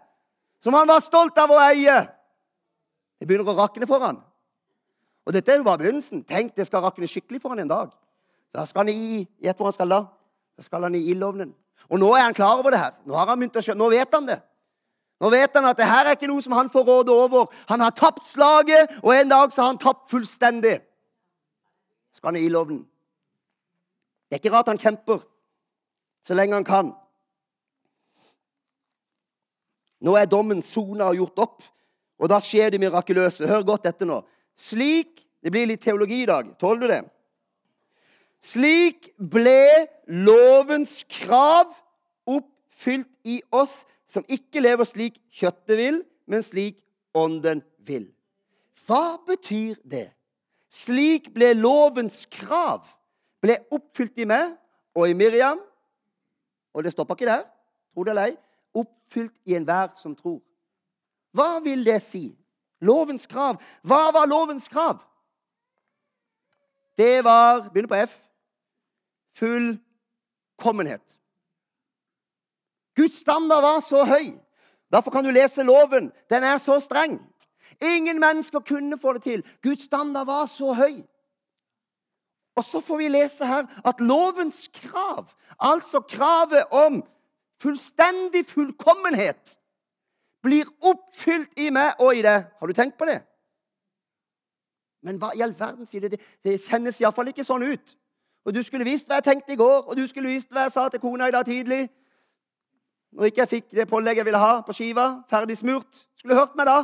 Som 0.65 0.75
han 0.75 0.89
var 0.89 1.05
stolt 1.05 1.37
av 1.39 1.53
å 1.53 1.61
eie. 1.69 1.99
Det 3.21 3.29
begynner 3.29 3.53
å 3.53 3.59
rakne 3.59 3.89
for 3.89 4.03
han. 4.03 4.23
Og 5.27 5.35
dette 5.35 5.53
er 5.53 5.61
jo 5.61 5.67
bare 5.67 5.83
begynnelsen. 5.83 6.25
Tenk, 6.25 6.55
det 6.57 6.69
skal 6.69 6.85
rakne 6.85 7.09
skikkelig 7.11 7.43
for 7.43 7.53
han 7.53 7.65
en 7.65 7.71
dag. 7.71 7.93
Da 8.55 8.65
skal 8.65 8.87
han 8.87 8.95
i 8.95 9.27
Gjett 9.43 9.59
hvor 9.59 9.69
han 9.69 9.77
skal 9.77 9.93
da? 9.93 10.03
Da 10.57 10.65
skal 10.65 10.87
han 10.87 10.97
i 10.97 11.05
ildovnen. 11.13 11.53
Og 11.91 12.01
nå 12.01 12.13
er 12.17 12.25
han 12.25 12.35
klar 12.35 12.59
over 12.59 12.73
det 12.73 12.81
her. 12.81 12.95
Nå, 13.05 13.15
har 13.15 13.29
han 13.29 13.43
å 13.45 13.75
nå 13.79 13.89
vet 13.93 14.15
han 14.15 14.27
det. 14.27 14.41
Nå 15.21 15.31
vet 15.33 15.55
han 15.57 15.69
at 15.69 15.79
det 15.79 15.89
her 15.89 16.09
er 16.09 16.17
ikke 16.17 16.29
noe 16.29 16.45
som 16.45 16.55
han 16.57 16.71
får 16.73 16.85
råde 16.85 17.15
over. 17.15 17.53
Han 17.71 17.81
har 17.81 17.95
tapt 17.97 18.27
slaget, 18.27 18.99
og 19.03 19.15
en 19.15 19.31
dag 19.31 19.53
så 19.53 19.63
har 19.63 19.73
han 19.73 19.81
tapt 19.81 20.11
fullstendig. 20.13 20.81
Skal 22.17 22.33
han 22.33 22.41
i 22.41 22.47
ildovnen. 22.49 22.81
Det 24.27 24.39
er 24.39 24.41
ikke 24.41 24.55
rart 24.57 24.73
han 24.73 24.81
kjemper 24.81 25.21
så 26.27 26.35
lenge 26.35 26.57
han 26.57 26.67
kan. 26.67 26.89
Nå 30.03 30.15
er 30.19 30.29
dommen 30.31 30.63
sona 30.65 31.11
og 31.13 31.21
gjort 31.21 31.43
opp, 31.45 31.67
og 32.19 32.31
da 32.33 32.41
skjer 32.43 32.73
det 32.73 32.81
mirakuløse. 32.83 33.47
Hør 33.47 33.63
godt 33.67 33.87
etter 33.93 34.09
nå. 34.09 34.23
Slik 34.57 35.23
Det 35.47 35.53
blir 35.53 35.69
litt 35.69 35.85
teologi 35.85 36.25
i 36.25 36.27
dag. 36.27 36.49
Tåler 36.59 36.81
du 36.81 36.87
det? 36.91 37.03
Slik 38.43 39.13
ble 39.15 39.87
lovens 40.11 41.05
krav 41.13 41.71
oppfylt 42.27 43.07
i 43.31 43.37
oss 43.55 43.85
som 44.11 44.27
ikke 44.27 44.65
lever 44.65 44.89
slik 44.89 45.21
kjøttet 45.31 45.79
vil, 45.79 46.01
men 46.27 46.43
slik 46.43 46.81
ånden 47.15 47.63
vil. 47.87 48.09
Hva 48.89 49.21
betyr 49.29 49.79
det? 49.87 50.16
Slik 50.77 51.31
ble 51.35 51.55
lovens 51.57 52.25
krav 52.33 52.85
ble 53.41 53.57
oppfylt 53.73 54.19
i 54.21 54.27
meg 54.29 54.53
og 54.97 55.09
i 55.09 55.17
Miriam. 55.17 55.61
Og 56.77 56.85
det 56.85 56.93
stopper 56.93 57.17
ikke 57.17 57.31
der, 57.31 57.47
tro 57.95 58.05
det 58.05 58.13
eller 58.13 58.33
ei. 58.33 58.37
Oppfylt 58.77 59.33
i 59.49 59.57
enhver 59.57 59.95
som 59.97 60.17
tror. 60.19 60.43
Hva 61.37 61.57
vil 61.65 61.85
det 61.87 62.01
si? 62.05 62.29
Lovens 62.85 63.25
krav. 63.29 63.61
Hva 63.87 64.11
var 64.13 64.29
lovens 64.29 64.69
krav? 64.69 65.01
Det 66.97 67.25
var 67.25 67.69
Begynner 67.71 67.89
på 67.89 68.03
F 68.05 68.21
fullkommenhet. 69.37 71.19
Guds 72.97 73.19
standard 73.21 73.63
var 73.63 73.81
så 73.81 74.05
høy. 74.05 74.33
Derfor 74.93 75.11
kan 75.11 75.25
du 75.25 75.31
lese 75.31 75.63
loven. 75.63 76.13
Den 76.31 76.45
er 76.45 76.59
så 76.59 76.79
streng. 76.81 77.19
Ingen 77.83 78.21
mennesker 78.21 78.61
kunne 78.61 78.99
få 78.99 79.13
det 79.13 79.23
til. 79.23 79.45
Guds 79.63 79.85
standard 79.85 80.27
var 80.27 80.47
så 80.47 80.73
høy. 80.73 81.03
Og 82.57 82.65
så 82.65 82.81
får 82.81 82.97
vi 82.97 83.09
lese 83.09 83.47
her 83.47 83.67
at 83.85 84.01
lovens 84.01 84.69
krav, 84.73 85.29
altså 85.61 86.01
kravet 86.01 86.65
om 86.73 87.03
fullstendig 87.63 88.47
fullkommenhet, 88.47 89.59
blir 90.43 90.69
oppfylt 90.81 91.59
i 91.59 91.71
meg 91.71 92.01
og 92.01 92.17
i 92.17 92.23
deg. 92.25 92.47
Har 92.59 92.67
du 92.67 92.73
tenkt 92.73 92.97
på 92.99 93.09
det? 93.09 93.21
Men 95.03 95.19
hva 95.21 95.33
i 95.35 95.43
all 95.45 95.55
verden 95.59 95.87
sier 95.87 96.07
det? 96.07 96.21
Det, 96.45 96.57
kjennes 96.65 97.01
iallfall 97.01 97.31
ikke 97.31 97.45
sånn 97.45 97.67
ut. 97.67 97.97
Og 98.47 98.55
du 98.55 98.63
skulle 98.63 98.87
visst 98.87 99.09
hva 99.09 99.19
jeg 99.19 99.27
tenkte 99.27 99.55
i 99.55 99.59
går, 99.59 99.85
og 99.87 99.97
du 99.99 100.07
skulle 100.07 100.33
visst 100.33 100.53
hva 100.55 100.67
jeg 100.67 100.77
sa 100.77 100.87
til 100.89 101.03
kona 101.03 101.29
i 101.29 101.35
dag 101.35 101.45
tidlig. 101.47 101.89
Når 103.17 103.31
ikke 103.31 103.43
jeg 103.43 103.53
fikk 103.53 103.69
det 103.75 103.89
pålegget 103.91 104.23
jeg 104.23 104.29
ville 104.29 104.43
ha 104.43 104.61
på 104.67 104.75
skiva, 104.77 105.07
ferdig 105.31 105.59
smurt. 105.59 106.07
Skulle 106.19 106.39
hørt 106.39 106.57
meg 106.59 106.69
da. 106.69 106.79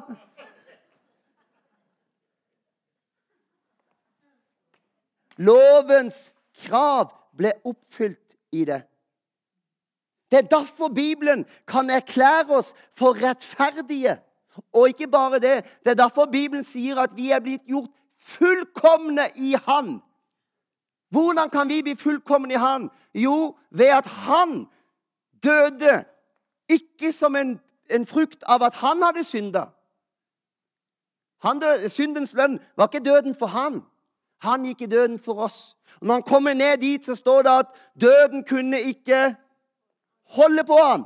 Lovens 5.42 6.30
krav 6.64 7.10
ble 7.36 7.52
oppfylt 7.64 8.36
i 8.52 8.64
det. 8.68 8.82
Det 10.30 10.38
er 10.38 10.48
derfor 10.48 10.88
Bibelen 10.88 11.44
kan 11.68 11.90
erklære 11.90 12.56
oss 12.56 12.72
for 12.96 13.16
rettferdige. 13.22 14.16
Og 14.72 14.88
ikke 14.88 15.08
bare 15.08 15.40
det. 15.40 15.64
Det 15.84 15.90
er 15.90 15.98
derfor 15.98 16.26
Bibelen 16.32 16.64
sier 16.64 17.00
at 17.00 17.16
vi 17.16 17.30
er 17.30 17.40
blitt 17.40 17.64
gjort 17.68 17.90
fullkomne 18.18 19.28
i 19.36 19.56
Han. 19.66 19.98
Hvordan 21.10 21.50
kan 21.50 21.68
vi 21.68 21.82
bli 21.82 21.96
fullkomne 21.96 22.54
i 22.54 22.60
Han? 22.60 22.90
Jo, 23.14 23.56
ved 23.70 23.86
at 23.86 24.06
Han 24.06 24.66
døde 25.42 26.04
ikke 26.68 27.12
som 27.12 27.36
en, 27.36 27.60
en 27.90 28.06
frukt 28.06 28.42
av 28.46 28.62
at 28.62 28.74
han 28.74 29.02
hadde 29.02 29.24
synda. 29.24 29.64
syndens 31.88 32.32
lønn 32.32 32.60
var 32.76 32.88
ikke 32.88 33.04
døden 33.04 33.34
for 33.34 33.46
han. 33.46 33.82
Han 34.42 34.66
gikk 34.66 34.82
i 34.82 34.90
døden 34.90 35.18
for 35.22 35.44
oss. 35.46 35.76
Og 36.00 36.06
når 36.06 36.14
han 36.14 36.22
kommer 36.26 36.54
ned 36.54 36.76
dit, 36.82 37.04
så 37.04 37.14
står 37.14 37.42
det 37.42 37.50
at 37.50 37.66
døden 38.00 38.44
kunne 38.44 38.80
ikke 38.80 39.34
holde 40.34 40.64
på 40.64 40.78
han. 40.82 41.04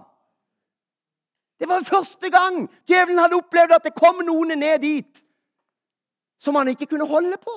Det 1.60 1.68
var 1.68 1.82
første 1.84 2.30
gang 2.30 2.70
djevelen 2.88 3.18
hadde 3.18 3.36
opplevd 3.36 3.72
at 3.76 3.84
det 3.84 3.96
kom 3.96 4.20
noen 4.24 4.58
ned 4.58 4.78
dit 4.84 5.22
som 6.38 6.54
han 6.54 6.68
ikke 6.68 6.86
kunne 6.86 7.08
holde 7.08 7.36
på. 7.40 7.54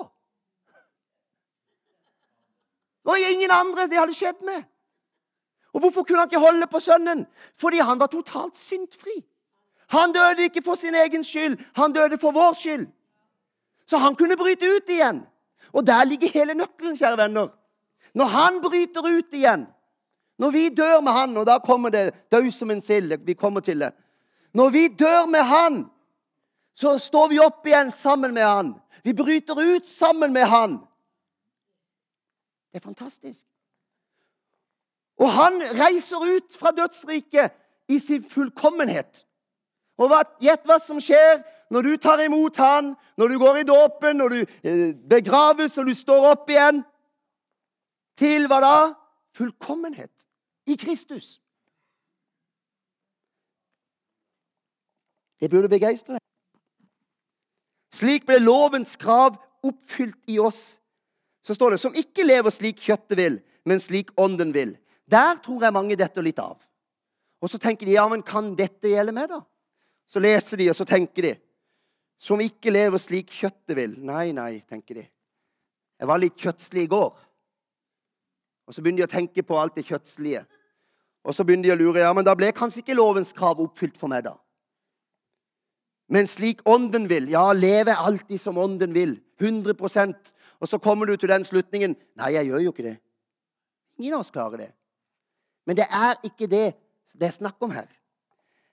Det 3.04 3.12
var 3.12 3.32
ingen 3.32 3.52
andre 3.52 3.88
det 3.88 4.00
hadde 4.00 4.14
skjedd 4.14 4.44
med. 4.46 4.64
Og 5.74 5.80
Hvorfor 5.80 6.04
kunne 6.04 6.20
han 6.20 6.30
ikke 6.30 6.40
holde 6.40 6.68
på 6.68 6.80
sønnen? 6.80 7.26
Fordi 7.56 7.80
han 7.80 8.00
var 8.00 8.08
totalt 8.08 8.58
syndfri. 8.58 9.26
Han 9.90 10.12
døde 10.12 10.44
ikke 10.44 10.62
for 10.66 10.76
sin 10.76 10.96
egen 10.96 11.24
skyld, 11.24 11.58
han 11.76 11.94
døde 11.94 12.18
for 12.18 12.32
vår 12.32 12.54
skyld. 12.54 12.88
Så 13.86 13.98
han 13.98 14.16
kunne 14.16 14.38
bryte 14.38 14.66
ut 14.66 14.90
igjen. 14.90 15.24
Og 15.74 15.88
der 15.88 16.04
ligger 16.04 16.32
hele 16.34 16.54
nøkkelen, 16.54 16.98
kjære 16.98 17.18
venner. 17.18 17.50
Når 18.14 18.26
han 18.26 18.62
bryter 18.62 19.06
ut 19.06 19.34
igjen, 19.34 19.68
når 20.40 20.52
vi 20.52 20.70
dør 20.70 21.02
med 21.02 21.12
han, 21.12 21.38
og 21.38 21.46
da 21.46 21.60
kommer 21.60 21.90
det 21.90 22.14
død 22.32 22.52
som 22.52 22.72
en 22.72 22.82
sild 22.82 23.26
Vi 23.26 23.34
kommer 23.34 23.60
til 23.60 23.80
det. 23.80 23.92
Når 24.54 24.70
vi 24.70 24.88
dør 24.88 25.26
med 25.26 25.44
han, 25.44 25.86
så 26.76 26.98
står 26.98 27.28
vi 27.28 27.40
opp 27.40 27.66
igjen 27.68 27.92
sammen 27.92 28.34
med 28.34 28.44
han. 28.44 28.74
Vi 29.04 29.14
bryter 29.14 29.60
ut 29.60 29.88
sammen 29.88 30.34
med 30.34 30.46
han. 30.48 30.80
Det 32.72 32.80
er 32.80 32.86
fantastisk. 32.86 33.46
Og 35.20 35.32
han 35.32 35.60
reiser 35.62 36.24
ut 36.36 36.56
fra 36.60 36.72
dødsriket 36.72 37.52
i 37.88 38.00
sin 38.00 38.24
fullkommenhet. 38.24 39.26
Og 40.00 40.14
Gjett 40.40 40.64
hva 40.64 40.78
som 40.80 41.02
skjer 41.04 41.42
når 41.70 41.86
du 41.86 41.98
tar 42.02 42.22
imot 42.24 42.58
han, 42.58 42.94
når 43.18 43.28
du 43.28 43.38
går 43.40 43.60
i 43.62 43.68
dåpen, 43.68 44.18
når 44.18 44.30
du 44.30 44.40
eh, 44.64 44.96
begraves 45.10 45.78
og 45.78 45.86
du 45.90 45.94
står 45.96 46.32
opp 46.32 46.50
igjen. 46.50 46.82
Til 48.20 48.50
hva 48.52 48.60
da? 48.64 48.78
Fullkommenhet 49.38 50.26
i 50.68 50.76
Kristus. 50.76 51.38
Det 55.40 55.50
burde 55.50 55.70
begeistre 55.72 56.18
deg. 56.18 56.26
Slik 57.96 58.26
ble 58.28 58.42
lovens 58.42 58.98
krav 59.00 59.38
oppfylt 59.64 60.20
i 60.28 60.40
oss 60.40 60.80
så 61.50 61.56
står 61.56 61.74
det 61.74 61.82
som 61.82 61.96
ikke 61.98 62.28
lever 62.28 62.54
slik 62.54 62.82
kjøttet 62.84 63.18
vil, 63.18 63.40
men 63.66 63.80
slik 63.82 64.12
Ånden 64.22 64.52
vil. 64.54 64.76
Der 65.10 65.40
tror 65.42 65.64
jeg 65.66 65.74
mange 65.74 65.96
detter 65.98 66.22
litt 66.22 66.38
av. 66.38 66.60
Og 67.42 67.50
så 67.50 67.58
tenker 67.58 67.88
de 67.88 67.96
ja, 67.96 68.04
men 68.12 68.22
kan 68.22 68.52
dette 68.54 68.92
gjelde 68.92 69.16
meg, 69.16 69.32
da? 69.32 69.40
Så 70.10 70.22
leser 70.22 70.60
de, 70.60 70.68
og 70.70 70.78
så 70.78 70.86
tenker 70.86 71.26
de 71.26 71.32
som 72.20 72.42
ikke 72.44 72.74
lever 72.74 73.00
slik 73.00 73.32
kjøttet 73.32 73.76
vil. 73.78 73.96
Nei, 74.04 74.30
nei, 74.36 74.60
tenker 74.68 75.00
de. 75.00 75.06
Jeg 76.00 76.08
var 76.08 76.20
litt 76.22 76.38
kjøttslig 76.40 76.86
i 76.86 76.92
går. 76.92 77.16
Og 78.68 78.76
så 78.76 78.84
begynner 78.84 79.04
de 79.04 79.08
å 79.08 79.12
tenke 79.12 79.44
på 79.44 79.58
alt 79.60 79.80
det 79.80 79.88
kjøttslige. 79.88 80.44
Og 81.26 81.36
så 81.36 81.46
begynner 81.48 81.70
de 81.70 81.74
å 81.74 81.80
lure 81.80 82.04
ja, 82.04 82.12
men 82.16 82.28
da 82.28 82.36
ble 82.38 82.52
kanskje 82.56 82.84
ikke 82.84 82.98
lovens 83.00 83.32
krav 83.36 83.60
oppfylt 83.64 83.98
for 84.00 84.12
meg, 84.12 84.28
da. 84.28 84.36
Men 86.10 86.28
slik 86.30 86.62
Ånden 86.70 87.06
vil. 87.10 87.30
Ja, 87.30 87.52
leve 87.54 87.96
alltid 87.96 88.42
som 88.42 88.58
Ånden 88.58 88.96
vil. 88.96 89.20
100% 89.40 90.34
Og 90.60 90.68
så 90.68 90.80
kommer 90.84 91.08
du 91.08 91.16
til 91.16 91.30
den 91.32 91.46
slutningen 91.48 91.94
Nei, 92.20 92.34
jeg 92.36 92.50
gjør 92.50 92.64
jo 92.66 92.72
ikke 92.74 92.88
det. 92.90 92.98
Ingen 94.00 94.18
av 94.18 94.26
oss 94.26 94.34
klarer 94.34 94.66
det. 94.66 94.72
Men 95.70 95.78
det 95.80 95.86
er 95.88 96.18
ikke 96.26 96.50
det 96.50 96.66
det 97.20 97.28
er 97.30 97.36
snakk 97.36 97.62
om 97.66 97.72
her. 97.74 97.88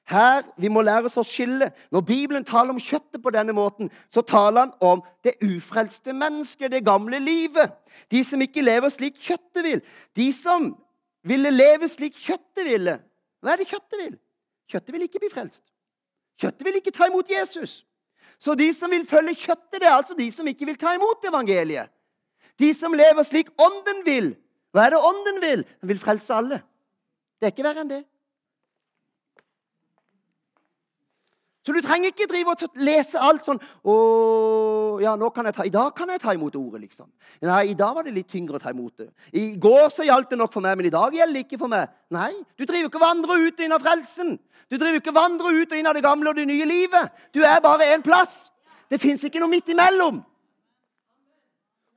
Her, 0.06 0.42
Vi 0.56 0.68
må 0.68 0.82
lære 0.86 1.08
oss 1.08 1.16
å 1.18 1.24
skille. 1.26 1.72
Når 1.90 2.00
Bibelen 2.06 2.44
taler 2.46 2.70
om 2.70 2.80
kjøttet 2.80 3.18
på 3.22 3.32
denne 3.34 3.52
måten, 3.52 3.90
så 4.10 4.22
taler 4.22 4.60
han 4.60 4.74
om 4.80 5.02
det 5.26 5.34
ufrelste 5.42 6.14
mennesket, 6.14 6.70
det 6.70 6.84
gamle 6.86 7.18
livet. 7.18 7.74
De 8.10 8.22
som 8.24 8.42
ikke 8.42 8.62
lever 8.62 8.92
slik 8.94 9.18
kjøttet 9.18 9.64
vil. 9.66 9.82
De 10.14 10.28
som 10.32 10.70
ville 11.26 11.50
leve 11.50 11.90
slik 11.90 12.14
kjøttet 12.14 12.68
ville. 12.68 13.00
Hva 13.42 13.56
er 13.56 13.64
det 13.64 13.68
kjøttet 13.72 13.98
vil? 14.04 14.14
Kjøttet 14.70 14.94
vil 14.94 15.08
ikke 15.08 15.24
bli 15.24 15.34
frelst. 15.34 15.64
Kjøttet 16.38 16.66
vil 16.68 16.78
ikke 16.78 16.94
ta 16.94 17.10
imot 17.10 17.30
Jesus. 17.30 17.80
Så 18.38 18.54
de 18.54 18.70
som 18.76 18.92
vil 18.92 19.06
følge 19.08 19.34
kjøttet, 19.34 19.80
det 19.80 19.88
er 19.88 19.96
altså 19.96 20.14
de 20.14 20.30
som 20.30 20.46
ikke 20.46 20.68
vil 20.68 20.78
ta 20.78 20.94
imot 20.94 21.24
evangeliet. 21.26 21.90
De 22.60 22.70
som 22.78 22.94
lever 22.94 23.26
slik 23.26 23.50
Ånden 23.58 24.04
vil. 24.06 24.36
Hva 24.70 24.86
er 24.86 24.94
det 24.94 25.02
Ånden 25.02 25.40
vil? 25.42 25.64
Den 25.80 25.90
vil 25.90 25.98
frelse 25.98 26.34
alle. 26.34 26.60
Det 27.40 27.48
er 27.48 27.54
ikke 27.56 27.66
verre 27.66 27.82
enn 27.82 27.90
det. 27.90 28.04
Så 31.66 31.74
du 31.74 31.80
trenger 31.82 32.12
ikke 32.12 32.28
drive 32.30 32.52
og 32.52 32.76
lese 32.86 33.18
alt 33.18 33.42
sånn 33.42 33.58
å, 33.58 33.94
ja, 35.02 35.16
nå 35.18 35.32
kan 35.34 35.48
jeg 35.48 35.56
ta, 35.56 35.64
I 35.66 35.72
dag 35.74 35.88
kan 35.98 36.12
jeg 36.12 36.20
ta 36.22 36.30
imot 36.36 36.54
ordet, 36.54 36.84
liksom. 36.84 37.08
Nei, 37.42 37.72
i 37.72 37.74
dag 37.78 37.96
var 37.96 38.06
det 38.06 38.12
litt 38.14 38.28
tyngre 38.30 38.60
å 38.60 38.62
ta 38.62 38.70
imot 38.70 39.02
det. 39.02 39.08
I 39.34 39.56
går 39.58 39.88
så 39.90 40.06
gjaldt 40.06 40.30
det 40.30 40.38
nok 40.38 40.52
for 40.54 40.62
meg, 40.62 40.76
men 40.78 40.86
i 40.86 40.92
dag 40.94 41.16
gjelder 41.16 41.34
det 41.34 41.42
ikke 41.48 41.58
for 41.64 41.72
meg. 41.72 41.90
Nei, 42.14 42.30
du 42.54 42.62
driver 42.62 42.86
ikke 42.86 43.00
og 43.00 43.06
vandrer 43.08 43.42
ut 43.48 43.58
og 43.58 43.64
inn 43.66 43.74
av 43.74 43.82
frelsen. 43.82 44.30
Du 44.70 44.76
driver 44.78 45.00
ikke 45.00 45.10
og 45.10 45.18
vandrer 45.18 45.58
ut 45.58 45.74
og 45.74 45.80
inn 45.80 45.90
av 45.90 45.98
det 45.98 46.04
gamle 46.06 46.30
og 46.30 46.38
det 46.38 46.46
nye 46.46 46.68
livet. 46.70 47.18
Du 47.34 47.42
er 47.42 47.58
bare 47.64 47.90
én 47.96 48.06
plass. 48.06 48.44
Det 48.86 49.02
fins 49.02 49.26
ikke 49.26 49.42
noe 49.42 49.50
midt 49.50 49.74
imellom. 49.74 50.22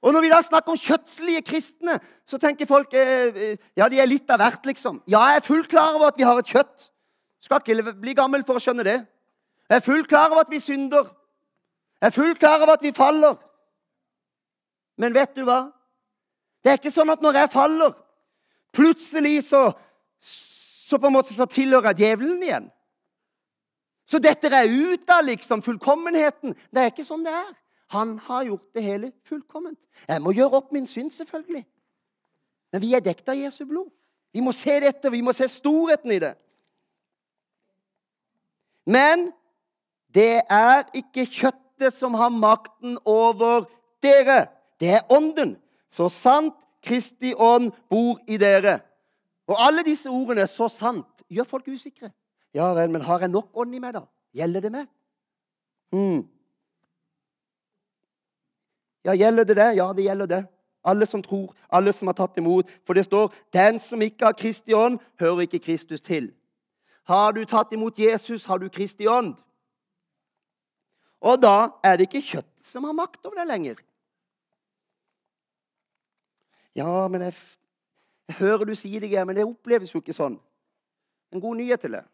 Og 0.01 0.15
når 0.15 0.25
vi 0.25 0.33
da 0.33 0.41
snakker 0.41 0.73
om 0.73 0.81
kjøttslige 0.81 1.43
kristne, 1.45 1.99
så 2.25 2.41
tenker 2.41 2.65
folk 2.65 2.97
eh, 2.97 3.29
eh 3.29 3.55
ja, 3.77 3.85
de 3.85 4.01
er 4.01 4.09
litt 4.09 4.33
av 4.33 4.41
hvert, 4.41 4.65
liksom. 4.65 5.03
Ja, 5.05 5.27
jeg 5.29 5.43
er 5.43 5.45
fullt 5.45 5.69
klar 5.69 5.93
over 5.93 6.09
at 6.09 6.17
vi 6.17 6.25
har 6.25 6.41
et 6.41 6.49
kjøtt. 6.57 6.89
Skal 7.43 7.61
ikke 7.61 7.93
bli 7.93 8.17
gammel 8.17 8.41
for 8.47 8.57
å 8.57 8.63
skjønne 8.63 8.87
det. 8.87 8.97
Jeg 9.69 9.75
er 9.75 9.85
fullt 9.85 10.07
klar 10.07 10.31
over 10.31 10.41
at 10.41 10.49
vi 10.49 10.59
synder. 10.59 11.03
Jeg 12.01 12.07
er 12.07 12.15
fullt 12.15 12.39
klar 12.39 12.61
over 12.61 12.73
at 12.73 12.81
vi 12.81 12.91
faller. 12.91 13.35
Men 14.97 15.13
vet 15.13 15.35
du 15.35 15.43
hva? 15.47 15.69
Det 16.63 16.71
er 16.71 16.79
ikke 16.79 16.91
sånn 16.91 17.11
at 17.13 17.21
når 17.23 17.37
jeg 17.39 17.51
faller, 17.53 17.93
plutselig 18.75 19.43
så, 19.47 19.69
så 20.19 20.99
på 20.99 21.07
en 21.07 21.15
måte 21.15 21.33
så 21.33 21.47
tilhører 21.49 21.93
jeg 21.93 22.01
djevelen 22.01 22.43
igjen. 22.43 22.67
Så 24.09 24.19
detter 24.19 24.55
jeg 24.57 24.73
ut 24.73 25.11
av 25.13 25.23
liksom 25.27 25.61
fullkommenheten. 25.63 26.55
Det 26.73 26.81
er 26.81 26.91
ikke 26.91 27.05
sånn 27.05 27.23
det 27.23 27.33
er. 27.35 27.51
Han 27.93 28.17
har 28.25 28.47
gjort 28.49 28.73
det 28.73 28.83
hele 28.83 29.11
fullkomment. 29.25 29.79
Jeg 30.07 30.21
må 30.21 30.33
gjøre 30.33 30.61
opp 30.61 30.73
min 30.73 30.87
synd, 30.89 31.11
selvfølgelig. 31.13 31.63
Men 32.73 32.81
vi 32.81 32.93
er 32.93 33.05
dekket 33.05 33.31
av 33.33 33.37
Jesu 33.37 33.63
blod. 33.69 33.89
Vi 34.33 34.41
må 34.45 34.53
se 34.53 34.75
dette, 34.81 35.11
vi 35.13 35.21
må 35.25 35.33
se 35.33 35.47
storheten 35.49 36.13
i 36.13 36.19
det. 36.21 36.35
Men 38.89 39.29
det 40.13 40.41
er 40.49 40.83
ikke 40.93 41.25
kjøttet 41.25 41.95
som 41.95 42.13
har 42.17 42.29
makten 42.33 42.97
over 43.05 43.67
dere. 44.03 44.47
Det 44.79 44.89
er 44.89 45.05
ånden. 45.09 45.57
Så 45.89 46.09
sant 46.09 46.55
Kristi 46.83 47.33
ånd 47.35 47.71
bor 47.89 48.19
i 48.27 48.37
dere. 48.37 48.79
Og 49.49 49.57
alle 49.59 49.83
disse 49.83 50.09
ordene, 50.09 50.45
så 50.47 50.69
sant, 50.69 51.23
gjør 51.29 51.47
folk 51.49 51.67
usikre. 51.67 52.11
Ja 52.53 52.71
vel, 52.73 52.89
men 52.89 53.01
har 53.01 53.19
jeg 53.19 53.33
nok 53.33 53.49
ånd 53.53 53.75
i 53.75 53.81
meg, 53.81 53.93
da? 53.97 54.05
Gjelder 54.33 54.61
det 54.61 54.71
meg? 54.73 54.85
Hmm. 55.93 56.21
Ja, 59.05 59.15
gjelder 59.17 59.43
det 59.49 59.57
det? 59.57 59.69
Ja, 59.77 59.89
det 59.93 60.05
gjelder 60.05 60.29
det. 60.29 60.41
Alle 60.85 61.05
som 61.05 61.21
tror, 61.23 61.53
alle 61.69 61.93
som 61.93 62.07
har 62.07 62.17
tatt 62.17 62.37
imot. 62.37 62.69
For 62.85 62.93
det 62.93 63.05
står 63.05 63.33
'Den 63.53 63.79
som 63.79 64.01
ikke 64.01 64.25
har 64.25 64.33
Kristi 64.33 64.73
ånd, 64.73 64.99
hører 65.19 65.41
ikke 65.41 65.59
Kristus 65.59 66.01
til'. 66.01 66.33
Har 67.03 67.31
du 67.31 67.45
tatt 67.45 67.73
imot 67.73 67.99
Jesus, 67.99 68.45
har 68.45 68.57
du 68.57 68.69
Kristi 68.69 69.07
ånd. 69.07 69.35
Og 71.21 71.41
da 71.41 71.55
er 71.83 71.97
det 71.99 72.07
ikke 72.07 72.23
kjøtt 72.23 72.51
som 72.65 72.85
har 72.87 72.95
makt 72.95 73.25
over 73.25 73.41
deg 73.41 73.49
lenger. 73.49 73.79
Ja, 76.77 77.07
men 77.11 77.25
jeg, 77.27 77.35
jeg 78.29 78.37
hører 78.39 78.69
du 78.69 78.75
sier 78.77 79.03
det, 79.03 79.11
men 79.27 79.35
det 79.35 79.47
oppleves 79.47 79.91
jo 79.93 79.99
ikke 80.03 80.15
sånn. 80.15 80.37
En 81.33 81.43
god 81.43 81.59
nyhet 81.59 81.83
til 81.83 81.97
det. 81.97 82.05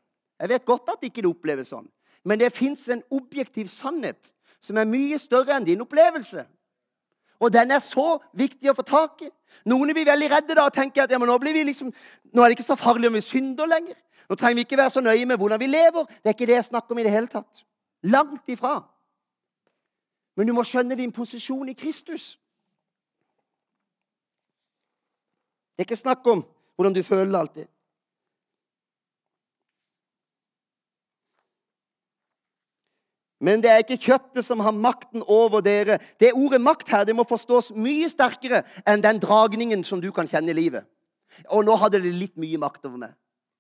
Jeg 0.42 0.52
vet 0.52 0.66
godt 0.68 0.90
at 0.92 1.02
det 1.02 1.12
ikke 1.12 1.28
oppleves 1.30 1.70
sånn. 1.72 1.88
Men 2.26 2.42
det 2.42 2.56
fins 2.56 2.88
en 2.90 3.04
objektiv 3.14 3.70
sannhet 3.70 4.34
som 4.64 4.80
er 4.82 4.90
mye 4.90 5.20
større 5.22 5.54
enn 5.56 5.68
din 5.68 5.84
opplevelse. 5.86 6.48
Og 7.40 7.52
den 7.54 7.72
er 7.76 7.84
så 7.84 8.16
viktig 8.34 8.72
å 8.72 8.76
få 8.78 8.86
tak 8.88 9.22
i. 9.28 9.30
Noen 9.70 9.94
blir 9.94 10.08
veldig 10.08 10.32
redde 10.32 10.58
da 10.58 10.66
og 10.66 10.74
tenker 10.76 11.04
at 11.04 11.12
ja, 11.12 11.20
nå, 11.20 11.38
liksom, 11.38 11.92
nå, 12.32 12.42
er 12.42 12.50
det 12.50 12.58
ikke 12.58 12.72
så 12.72 12.80
farlig 12.80 13.12
om 13.12 13.18
vi 13.18 13.24
synder 13.24 13.70
lenger. 13.70 13.98
Nå 14.30 14.38
trenger 14.40 14.58
vi 14.58 14.66
ikke 14.66 14.80
være 14.80 14.96
så 14.96 15.04
nøye 15.06 15.28
med 15.30 15.38
hvordan 15.38 15.62
vi 15.62 15.70
lever. 15.70 16.08
Det 16.24 16.32
er 16.32 16.38
ikke 16.38 16.50
det 16.50 16.58
jeg 16.58 16.70
snakker 16.72 16.96
om 16.96 17.00
i 17.00 17.06
det 17.06 17.14
hele 17.14 17.30
tatt. 17.30 17.62
Langt 18.10 18.50
ifra. 18.50 18.80
Men 20.36 20.48
du 20.48 20.54
må 20.54 20.66
skjønne 20.68 20.98
din 21.00 21.14
posisjon 21.16 21.70
i 21.72 21.78
Kristus. 21.78 22.36
Det 25.76 25.84
er 25.84 25.88
ikke 25.90 26.00
snakk 26.00 26.28
om 26.28 26.44
hvordan 26.76 26.96
du 26.96 27.04
føler 27.04 27.40
alltid. 27.40 27.68
Men 33.46 33.62
det 33.62 33.70
er 33.70 33.84
ikke 33.84 34.00
kjøttet 34.00 34.46
som 34.48 34.62
har 34.64 34.74
makten 34.74 35.24
over 35.28 35.62
dere. 35.62 36.00
Det 36.20 36.34
ordet 36.34 36.62
'makt' 36.62 36.90
her 36.90 37.04
det 37.04 37.16
må 37.16 37.24
forstås 37.24 37.72
mye 37.76 38.10
sterkere 38.10 38.64
enn 38.88 39.04
den 39.04 39.20
dragningen 39.20 39.84
som 39.84 40.02
du 40.02 40.12
kan 40.12 40.28
kjenne 40.28 40.50
i 40.50 40.54
livet. 40.54 40.86
Og 41.52 41.66
nå 41.66 41.76
hadde 41.76 42.02
det 42.02 42.14
litt 42.14 42.38
mye 42.38 42.58
makt 42.58 42.86
over 42.86 42.98
meg. 42.98 43.14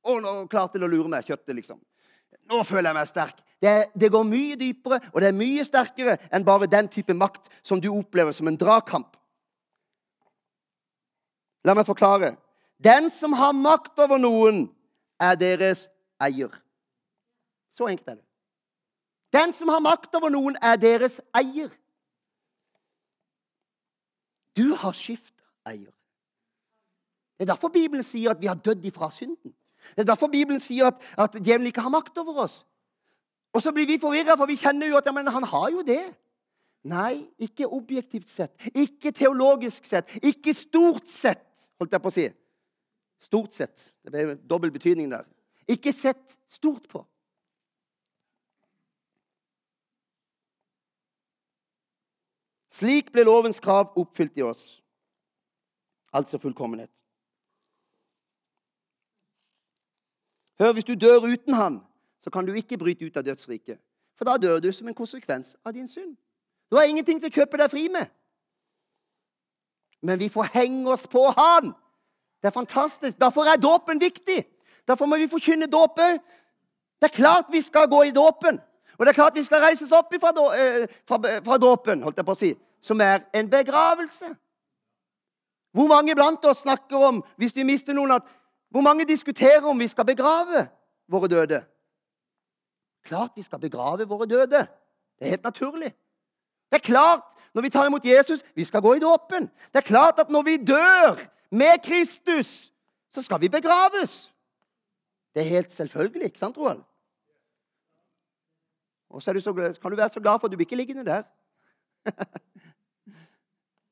Og 0.03 0.21
nå 0.21 0.47
klarte 0.47 0.79
det 0.79 0.87
å 0.87 0.91
lure 0.91 1.09
meg, 1.09 1.25
kjøttet, 1.25 1.55
liksom. 1.55 1.79
Nå 2.49 2.63
føler 2.63 2.89
jeg 2.89 2.97
meg 2.97 3.07
sterk. 3.07 3.41
Det, 3.65 3.75
det, 3.97 4.11
går 4.13 4.23
mye 4.29 4.55
dypere, 4.59 4.99
og 5.13 5.21
det 5.21 5.31
er 5.31 5.37
mye 5.37 5.63
sterkere 5.65 6.19
enn 6.29 6.45
bare 6.45 6.69
den 6.69 6.89
type 6.91 7.13
makt 7.17 7.49
som 7.65 7.79
du 7.81 7.87
opplever 7.89 8.35
som 8.35 8.49
en 8.51 8.59
dragkamp. 8.61 9.15
La 11.65 11.73
meg 11.73 11.87
forklare. 11.87 12.35
Den 12.77 13.09
som 13.09 13.33
har 13.33 13.55
makt 13.57 13.97
over 14.05 14.21
noen, 14.21 14.67
er 15.17 15.37
deres 15.39 15.87
eier. 16.21 16.51
Så 17.71 17.87
enkelt 17.87 18.09
er 18.11 18.19
det. 18.19 18.25
Den 19.33 19.53
som 19.55 19.71
har 19.71 19.81
makt 19.81 20.13
over 20.19 20.29
noen, 20.29 20.59
er 20.61 20.77
deres 20.77 21.17
eier. 21.33 21.71
Du 24.55 24.75
har 24.75 24.93
skifta 24.93 25.71
eier. 25.71 25.91
Det 27.35 27.47
er 27.47 27.53
derfor 27.55 27.73
Bibelen 27.73 28.03
sier 28.03 28.35
at 28.35 28.41
vi 28.43 28.51
har 28.51 28.59
dødd 28.59 28.85
ifra 28.85 29.09
synden. 29.11 29.55
Det 29.95 30.03
er 30.05 30.11
derfor 30.11 30.27
Bibelen 30.31 30.59
sier 30.59 30.91
at, 30.91 31.01
at 31.17 31.35
djevelen 31.39 31.71
ikke 31.71 31.83
har 31.83 31.95
makt 31.95 32.17
over 32.21 32.43
oss. 32.45 32.61
Og 33.55 33.63
så 33.63 33.71
blir 33.71 33.87
vi 33.87 33.99
forvirra, 34.01 34.35
for 34.35 34.49
vi 34.51 34.59
kjenner 34.59 34.89
jo 34.91 34.97
at 34.99 35.07
men 35.15 35.31
han 35.31 35.47
har 35.47 35.69
jo 35.71 35.83
det. 35.87 36.03
Nei, 36.85 37.25
ikke 37.41 37.69
objektivt 37.71 38.29
sett, 38.29 38.67
ikke 38.75 39.13
teologisk 39.15 39.87
sett, 39.87 40.11
ikke 40.21 40.53
stort 40.53 41.07
sett, 41.09 41.47
holdt 41.79 41.95
jeg 41.95 42.03
på 42.03 42.11
å 42.11 42.13
si. 42.13 42.25
Stort 43.25 43.55
sett. 43.55 43.87
Det 44.03 44.11
ble 44.11 44.35
dobbel 44.43 44.73
betydning 44.75 45.07
der. 45.09 45.23
Ikke 45.71 45.95
sett 45.95 46.35
stort 46.51 46.85
på. 46.91 47.01
Slik 52.75 53.09
ble 53.15 53.23
lovens 53.23 53.61
krav 53.63 53.95
oppfylt 53.95 54.35
i 54.37 54.43
oss, 54.43 54.65
altså 56.11 56.37
fullkommenhet. 56.43 56.91
Hør, 60.59 60.73
Hvis 60.75 60.87
du 60.87 60.93
dør 60.99 61.23
uten 61.23 61.55
han, 61.55 61.79
så 62.25 62.31
kan 62.33 62.45
du 62.45 62.53
ikke 62.57 62.77
bryte 62.77 63.05
ut 63.05 63.17
av 63.17 63.23
dødsriket. 63.23 63.77
For 64.17 64.25
da 64.25 64.37
dør 64.41 64.59
du 64.59 64.71
som 64.73 64.87
en 64.87 64.97
konsekvens 64.97 65.53
av 65.65 65.73
din 65.73 65.87
synd. 65.87 66.15
Du 66.71 66.77
har 66.79 66.89
ingenting 66.89 67.19
til 67.21 67.29
å 67.29 67.35
kjøpe 67.35 67.59
deg 67.61 67.69
fri 67.69 67.83
med. 67.93 68.09
Men 70.01 70.17
vi 70.19 70.31
får 70.33 70.49
henge 70.55 70.89
oss 70.89 71.05
på 71.07 71.21
han. 71.37 71.69
Det 72.41 72.49
er 72.49 72.55
fantastisk. 72.55 73.19
Derfor 73.21 73.45
er 73.45 73.61
dåpen 73.61 74.01
viktig. 74.01 74.39
Derfor 74.87 75.05
må 75.05 75.19
vi 75.21 75.29
forkynne 75.29 75.69
dåpen. 75.69 76.17
Det 76.97 77.11
er 77.11 77.13
klart 77.13 77.53
vi 77.53 77.61
skal 77.61 77.85
gå 77.89 78.01
i 78.09 78.15
dåpen. 78.15 78.57
Og 78.97 79.05
det 79.05 79.13
er 79.13 79.19
klart 79.19 79.37
vi 79.37 79.43
skal 79.45 79.61
reises 79.61 79.91
opp 79.93 80.09
fra, 80.21 80.33
eh, 80.57 80.87
fra, 81.05 81.21
fra 81.45 81.57
dåpen, 81.57 82.01
holdt 82.01 82.17
jeg 82.17 82.25
på 82.25 82.31
å 82.33 82.39
si, 82.39 82.55
som 82.81 83.01
er 83.01 83.21
en 83.33 83.49
begravelse. 83.49 84.33
Hvor 85.75 85.87
mange 85.87 86.15
blant 86.15 86.45
oss 86.45 86.63
snakker 86.65 86.97
om 86.97 87.23
hvis 87.37 87.55
vi 87.55 87.63
mister 87.63 87.93
noen, 87.93 88.11
at 88.11 88.23
hvor 88.71 88.81
mange 88.81 89.05
diskuterer 89.05 89.65
om 89.69 89.79
vi 89.79 89.87
skal 89.87 90.05
begrave 90.05 90.67
våre 91.11 91.27
døde? 91.27 91.61
Klart 93.05 93.35
vi 93.37 93.45
skal 93.45 93.61
begrave 93.61 94.07
våre 94.09 94.25
døde. 94.25 94.65
Det 95.19 95.25
er 95.25 95.35
helt 95.35 95.43
naturlig. 95.43 95.93
Det 96.71 96.79
er 96.81 96.85
klart 96.85 97.35
når 97.55 97.61
vi 97.61 97.69
tar 97.69 97.87
imot 97.87 98.05
Jesus, 98.05 98.43
vi 98.55 98.65
skal 98.65 98.81
gå 98.81 98.93
i 98.97 98.99
dåpen. 98.99 99.47
Det 99.71 99.79
er 99.79 99.87
klart 99.87 100.19
at 100.19 100.29
når 100.29 100.41
vi 100.43 100.57
dør 100.57 101.21
med 101.51 101.79
Kristus, 101.85 102.71
så 103.13 103.21
skal 103.21 103.41
vi 103.41 103.49
begraves. 103.49 104.33
Det 105.35 105.41
er 105.43 105.49
helt 105.49 105.71
selvfølgelig, 105.71 106.23
ikke 106.23 106.39
sant, 106.39 106.57
Roald? 106.57 106.81
Og 109.09 109.21
så, 109.21 109.39
så 109.39 109.53
kan 109.53 109.91
du 109.91 109.95
være 109.95 110.09
så 110.09 110.19
glad 110.19 110.39
for 110.39 110.47
at 110.47 110.51
du 110.51 110.57
blir 110.57 110.65
ikke 110.65 110.75
liggende 110.75 111.05
der. 111.05 111.23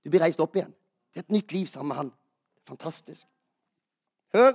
Du 0.04 0.10
blir 0.10 0.20
reist 0.20 0.42
opp 0.44 0.56
igjen. 0.58 0.74
Det 1.14 1.22
er 1.22 1.24
et 1.24 1.32
nytt 1.32 1.54
liv 1.56 1.68
sammen 1.72 1.88
med 1.88 1.96
han. 1.96 2.10
Fantastisk. 2.68 3.28
Hør. 4.36 4.54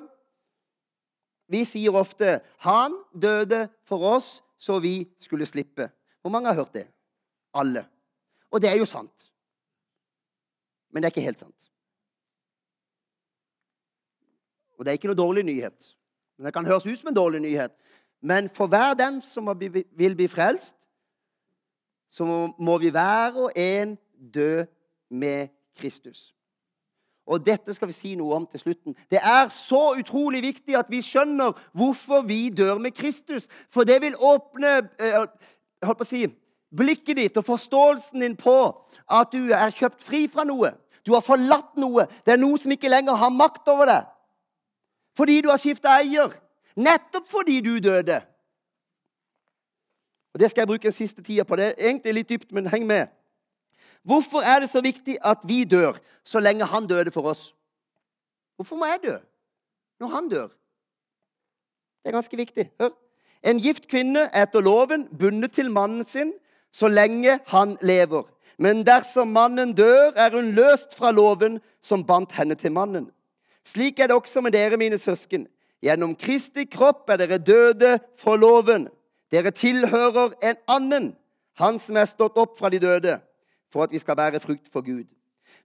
Vi 1.48 1.64
sier 1.64 1.94
ofte 1.96 2.40
'Han 2.58 2.92
døde 3.22 3.68
for 3.84 4.04
oss, 4.04 4.44
så 4.58 4.78
vi 4.78 5.08
skulle 5.20 5.46
slippe'. 5.46 5.88
Hvor 6.20 6.30
mange 6.30 6.48
har 6.48 6.54
hørt 6.54 6.74
det? 6.74 6.86
Alle. 7.54 7.86
Og 8.50 8.62
det 8.62 8.70
er 8.70 8.76
jo 8.76 8.84
sant. 8.84 9.32
Men 10.90 11.02
det 11.02 11.06
er 11.06 11.10
ikke 11.10 11.26
helt 11.26 11.38
sant. 11.38 11.72
Og 14.78 14.84
det 14.84 14.90
er 14.90 14.98
ikke 14.98 15.10
noe 15.10 15.18
dårlig 15.18 15.44
nyhet. 15.44 15.94
Men 16.36 16.46
Det 16.46 16.54
kan 16.54 16.66
høres 16.66 16.86
ut 16.86 16.98
som 16.98 17.08
en 17.08 17.14
dårlig 17.14 17.40
nyhet. 17.40 17.72
Men 18.20 18.48
for 18.50 18.66
hver 18.66 18.94
den 18.94 19.22
som 19.22 19.60
vil 19.60 20.16
bli 20.16 20.28
frelst, 20.28 20.76
så 22.08 22.24
må 22.58 22.78
vi 22.78 22.90
hver 22.90 23.36
og 23.36 23.52
en 23.56 23.98
dø 24.34 24.64
med 25.10 25.48
Kristus. 25.76 26.34
Og 27.28 27.44
dette 27.44 27.74
skal 27.76 27.90
vi 27.90 27.96
si 27.96 28.14
noe 28.16 28.38
om 28.38 28.46
til 28.48 28.62
slutten. 28.62 28.96
Det 29.12 29.20
er 29.20 29.50
så 29.52 29.92
utrolig 30.00 30.40
viktig 30.42 30.76
at 30.78 30.88
vi 30.88 31.02
skjønner 31.04 31.56
hvorfor 31.76 32.24
vi 32.24 32.48
dør 32.48 32.80
med 32.80 32.96
Kristus. 32.96 33.50
For 33.70 33.84
det 33.84 34.00
vil 34.00 34.16
åpne 34.16 34.70
eh, 34.96 35.26
på 35.84 35.92
å 35.92 36.08
si, 36.08 36.24
blikket 36.72 37.20
ditt 37.20 37.36
og 37.36 37.44
forståelsen 37.48 38.24
din 38.24 38.36
på 38.36 38.56
at 39.04 39.32
du 39.32 39.52
er 39.52 39.76
kjøpt 39.76 40.00
fri 40.04 40.24
fra 40.32 40.46
noe. 40.48 40.72
Du 41.04 41.12
har 41.12 41.24
forlatt 41.24 41.76
noe. 41.80 42.06
Det 42.24 42.32
er 42.32 42.40
noe 42.40 42.56
som 42.60 42.72
ikke 42.72 42.90
lenger 42.92 43.20
har 43.20 43.32
makt 43.32 43.68
over 43.72 43.92
deg. 43.92 44.08
Fordi 45.16 45.40
du 45.44 45.52
har 45.52 45.60
skifta 45.60 45.98
eier. 46.00 46.32
Nettopp 46.78 47.28
fordi 47.28 47.60
du 47.60 47.76
døde. 47.82 48.22
Og 50.34 50.40
Det 50.40 50.50
skal 50.50 50.60
jeg 50.60 50.68
bruke 50.68 50.88
den 50.88 50.96
siste 50.96 51.22
tida 51.22 51.44
på. 51.44 51.56
Det 51.56 51.64
er 51.64 51.88
egentlig 51.88 52.14
litt 52.14 52.28
dypt, 52.28 52.52
men 52.52 52.68
heng 52.72 52.86
med. 52.86 53.08
Hvorfor 54.08 54.40
er 54.40 54.62
det 54.64 54.70
så 54.70 54.80
viktig 54.80 55.18
at 55.20 55.42
vi 55.44 55.64
dør 55.68 55.98
så 56.24 56.40
lenge 56.40 56.64
han 56.64 56.86
døde 56.88 57.12
for 57.12 57.28
oss? 57.28 57.50
Hvorfor 58.56 58.76
må 58.80 58.88
jeg 58.88 59.02
dø 59.04 59.16
når 60.00 60.14
han 60.14 60.28
dør? 60.28 60.48
Det 62.02 62.08
er 62.08 62.16
ganske 62.16 62.36
viktig. 62.36 62.70
Hør. 62.80 62.94
En 63.44 63.60
gift 63.60 63.88
kvinne 63.90 64.24
er 64.32 64.46
etter 64.46 64.64
loven 64.64 65.06
bundet 65.18 65.52
til 65.58 65.68
mannen 65.70 66.06
sin 66.08 66.32
så 66.72 66.88
lenge 66.88 67.38
han 67.52 67.76
lever. 67.82 68.24
Men 68.58 68.82
dersom 68.86 69.28
mannen 69.28 69.74
dør, 69.76 70.16
er 70.16 70.34
hun 70.34 70.50
løst 70.56 70.96
fra 70.96 71.12
loven 71.14 71.60
som 71.82 72.06
bandt 72.06 72.32
henne 72.32 72.56
til 72.58 72.72
mannen. 72.72 73.10
Slik 73.66 74.00
er 74.00 74.08
det 74.08 74.16
også 74.16 74.40
med 74.40 74.56
dere, 74.56 74.76
mine 74.76 74.98
søsken. 74.98 75.46
Gjennom 75.84 76.16
Kristi 76.16 76.64
kropp 76.64 77.10
er 77.10 77.20
dere 77.20 77.38
døde 77.38 77.98
for 78.18 78.36
loven. 78.36 78.88
Dere 79.30 79.52
tilhører 79.52 80.32
en 80.42 80.56
annen, 80.66 81.12
han 81.60 81.78
som 81.78 81.96
er 82.00 82.08
stått 82.08 82.38
opp 82.40 82.56
fra 82.58 82.70
de 82.72 82.80
døde, 82.82 83.18
for 83.72 83.82
at 83.82 83.92
vi 83.92 83.98
skal 83.98 84.16
bære 84.16 84.40
frukt 84.40 84.68
for 84.72 84.84
Gud. 84.84 85.04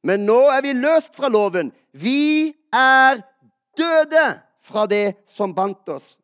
Men 0.04 0.26
nå 0.26 0.40
er 0.52 0.62
vi 0.62 0.74
løst 0.74 1.16
fra 1.16 1.30
loven. 1.30 1.72
Vi 1.94 2.54
er 2.74 3.22
døde 3.78 4.42
fra 4.62 4.86
det 4.88 5.16
som 5.26 5.56
bandt 5.56 5.90
oss. 5.90 6.18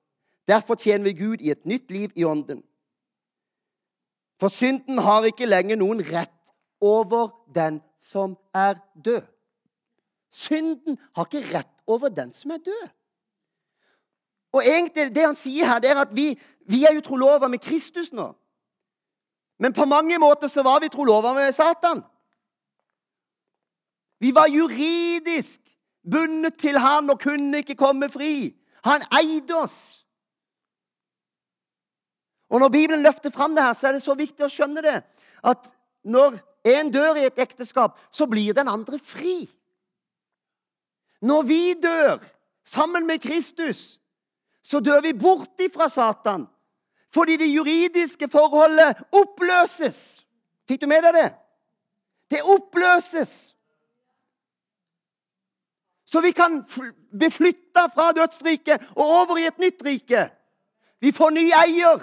Derfor 0.48 0.76
tjener 0.76 1.04
vi 1.04 1.14
Gud 1.14 1.42
i 1.42 1.52
et 1.52 1.66
nytt 1.66 1.92
liv 1.92 2.12
i 2.16 2.24
ånden. 2.24 2.64
For 4.40 4.48
synden 4.48 4.98
har 4.98 5.28
ikke 5.28 5.46
lenger 5.46 5.76
noen 5.80 6.02
rett 6.08 6.54
over 6.82 7.30
den 7.56 7.82
som 8.00 8.38
er 8.56 8.80
død. 9.06 9.22
Synden 10.32 10.98
har 11.16 11.28
ikke 11.28 11.58
rett 11.58 11.76
over 11.88 12.10
den 12.10 12.34
som 12.34 12.52
er 12.52 12.64
død. 12.66 12.88
Og 14.54 14.64
egentlig 14.66 15.16
Det 15.16 15.26
han 15.26 15.36
sier 15.36 15.66
her, 15.66 15.80
det 15.80 15.90
er 15.90 16.02
at 16.02 16.16
vi, 16.16 16.40
vi 16.66 16.84
er 16.84 16.94
jo 16.94 17.02
trolova 17.06 17.48
med 17.48 17.60
Kristus 17.60 18.14
nå. 18.14 18.32
Men 19.60 19.74
på 19.74 19.86
mange 19.86 20.18
måter 20.20 20.48
så 20.48 20.64
var 20.64 20.80
vi 20.80 20.90
trolova 20.90 21.34
med 21.34 21.56
Satan. 21.56 22.02
Vi 24.20 24.32
var 24.36 24.48
juridisk 24.48 25.62
bundet 26.12 26.58
til 26.60 26.80
han 26.80 27.10
og 27.10 27.20
kunne 27.20 27.58
ikke 27.62 27.76
komme 27.80 28.10
fri. 28.10 28.56
Han 28.84 29.04
eide 29.20 29.56
oss. 29.56 30.06
Og 32.50 32.60
Når 32.60 32.70
Bibelen 32.70 33.04
løfter 33.04 33.30
fram 33.30 33.56
det 33.56 33.64
her, 33.64 33.74
så 33.74 33.88
er 33.88 33.92
det 33.92 34.04
så 34.04 34.16
viktig 34.18 34.46
å 34.46 34.50
skjønne 34.50 34.82
det. 34.82 35.02
At 35.44 35.70
når 36.04 36.40
en 36.66 36.92
dør 36.92 37.20
i 37.20 37.28
et 37.28 37.40
ekteskap, 37.40 38.00
så 38.12 38.26
blir 38.26 38.54
den 38.54 38.68
andre 38.68 39.00
fri. 39.00 39.50
Når 41.22 41.42
vi 41.44 41.74
dør 41.74 42.24
sammen 42.66 43.08
med 43.08 43.22
Kristus, 43.22 44.00
så 44.64 44.80
dør 44.80 45.02
vi 45.02 45.14
bort 45.14 45.62
ifra 45.62 45.90
Satan. 45.90 46.48
Fordi 47.14 47.38
det 47.38 47.54
juridiske 47.56 48.30
forholdet 48.32 48.98
oppløses. 49.12 50.26
Fikk 50.68 50.82
du 50.82 50.88
med 50.88 51.02
deg 51.04 51.16
det? 51.18 51.30
Det 52.30 52.42
oppløses. 52.46 53.56
Så 56.06 56.22
vi 56.22 56.32
kan 56.32 56.64
bli 57.18 57.30
flytta 57.30 57.88
fra 57.94 58.12
dødsriket 58.12 58.82
og 58.96 59.06
over 59.06 59.38
i 59.38 59.48
et 59.48 59.60
nytt 59.60 59.86
rike. 59.86 60.30
Vi 61.02 61.12
får 61.12 61.30
ny 61.30 61.46
eier. 61.54 62.02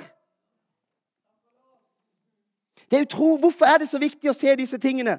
Det 2.90 2.98
er 2.98 3.02
utro, 3.02 3.36
hvorfor 3.36 3.66
er 3.66 3.78
det 3.78 3.88
så 3.88 3.98
viktig 3.98 4.30
å 4.30 4.36
se 4.36 4.54
disse 4.58 4.78
tingene? 4.78 5.18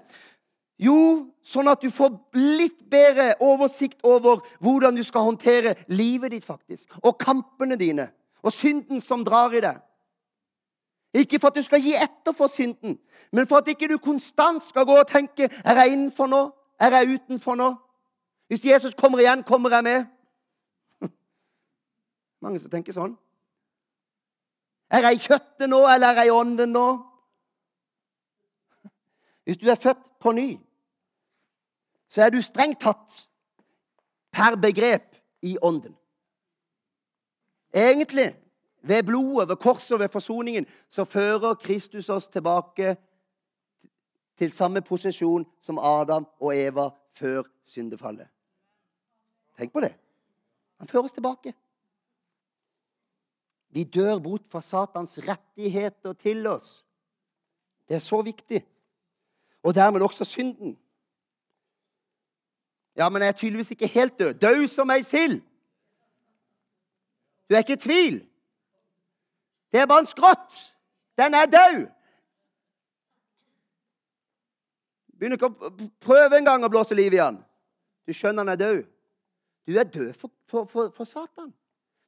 Jo, 0.80 1.34
sånn 1.43 1.67
at 1.67 1.82
du 1.82 1.89
får 1.91 2.13
litt 2.38 2.80
bedre 2.89 3.34
oversikt 3.43 4.00
over 4.06 4.43
hvordan 4.63 4.95
du 4.95 5.04
skal 5.04 5.26
håndtere 5.26 5.76
livet 5.88 6.32
ditt, 6.32 6.45
faktisk. 6.45 6.88
Og 7.04 7.17
kampene 7.19 7.76
dine. 7.76 8.12
Og 8.47 8.53
synden 8.55 9.01
som 9.03 9.25
drar 9.27 9.51
i 9.51 9.62
deg. 9.63 9.81
Ikke 11.19 11.39
for 11.39 11.51
at 11.51 11.57
du 11.57 11.63
skal 11.65 11.81
gi 11.83 11.95
etter 11.95 12.36
for 12.36 12.47
synden, 12.51 12.99
men 13.31 13.47
for 13.47 13.60
at 13.60 13.67
ikke 13.67 13.89
du 13.91 13.97
konstant 13.97 14.63
skal 14.63 14.86
gå 14.86 14.95
og 14.95 15.07
tenke 15.07 15.49
Er 15.65 15.81
jeg 15.81 15.91
innenfor 15.91 16.27
nå? 16.27 16.41
Er 16.79 16.95
jeg 16.95 17.15
utenfor 17.15 17.55
nå? 17.55 17.73
Hvis 18.47 18.65
Jesus 18.65 18.93
kommer 18.93 19.19
igjen, 19.19 19.43
kommer 19.43 19.69
jeg 19.69 19.83
med? 19.83 20.05
Mange 22.43 22.60
som 22.60 22.71
tenker 22.71 22.95
sånn. 22.95 23.17
Er 24.91 25.10
jeg 25.10 25.17
i 25.17 25.23
kjøttet 25.25 25.67
nå, 25.69 25.81
eller 25.88 26.07
er 26.07 26.21
jeg 26.21 26.31
i 26.31 26.36
ånden 26.38 26.71
nå? 26.71 26.88
Hvis 29.43 29.60
du 29.60 29.67
er 29.67 29.81
født 29.81 30.05
på 30.23 30.31
ny, 30.31 30.49
så 32.07 32.23
er 32.23 32.31
du 32.31 32.39
strengt 32.41 32.79
tatt 32.79 33.23
per 34.31 34.55
begrep 34.55 35.17
i 35.43 35.57
ånden. 35.62 35.97
Egentlig, 37.73 38.36
ved 38.82 39.03
blodet, 39.03 39.49
ved 39.49 39.56
korset 39.56 39.91
og 39.91 39.99
ved 39.99 40.10
forsoningen, 40.10 40.65
så 40.89 41.03
fører 41.03 41.53
Kristus 41.53 42.10
oss 42.10 42.27
tilbake 42.27 42.95
til 44.38 44.51
samme 44.51 44.82
posisjon 44.82 45.45
som 45.62 45.80
Adam 45.80 46.27
og 46.39 46.58
Eva 46.58 46.89
før 47.13 47.43
syndefallet. 47.65 48.27
Tenk 49.58 49.73
på 49.73 49.82
det. 49.82 49.93
Han 50.77 50.88
fører 50.88 51.03
oss 51.03 51.12
tilbake. 51.12 51.53
Vi 53.69 53.84
dør 53.84 54.19
bort 54.19 54.45
fra 54.49 54.62
Satans 54.62 55.19
rettigheter 55.27 56.13
til 56.13 56.47
oss. 56.47 56.86
Det 57.88 57.95
er 57.95 57.99
så 57.99 58.21
viktig 58.21 58.65
og 59.63 59.75
dermed 59.75 60.01
også 60.01 60.25
synden. 60.25 60.77
Ja, 62.97 63.10
men 63.10 63.21
jeg 63.21 63.27
er 63.27 63.32
tydeligvis 63.32 63.71
ikke 63.71 63.88
helt 63.88 64.19
død. 64.19 64.34
Død 64.34 64.67
som 64.67 64.89
ei 64.89 65.03
sild. 65.03 65.41
Du 67.47 67.55
er 67.55 67.63
ikke 67.63 67.77
i 67.77 67.83
tvil. 67.83 68.17
Det 69.71 69.79
er 69.79 69.89
bare 69.89 70.03
en 70.03 70.10
skrått. 70.10 70.57
Den 71.17 71.33
er 71.33 71.49
død. 71.51 71.86
Begynner 75.17 75.39
ikke 75.39 75.49
å 75.49 75.71
prøve 76.03 76.38
en 76.38 76.45
gang 76.45 76.65
å 76.65 76.71
blåse 76.71 76.95
liv 76.97 77.15
i 77.15 77.21
han. 77.23 77.39
Du 78.05 78.13
skjønner 78.13 78.45
han 78.45 78.53
er 78.53 78.62
død. 78.62 78.83
Du 79.67 79.75
er 79.75 79.89
død 79.89 80.13
for, 80.15 80.31
for, 80.47 80.67
for, 80.71 80.91
for 80.95 81.10
Satan. 81.10 81.49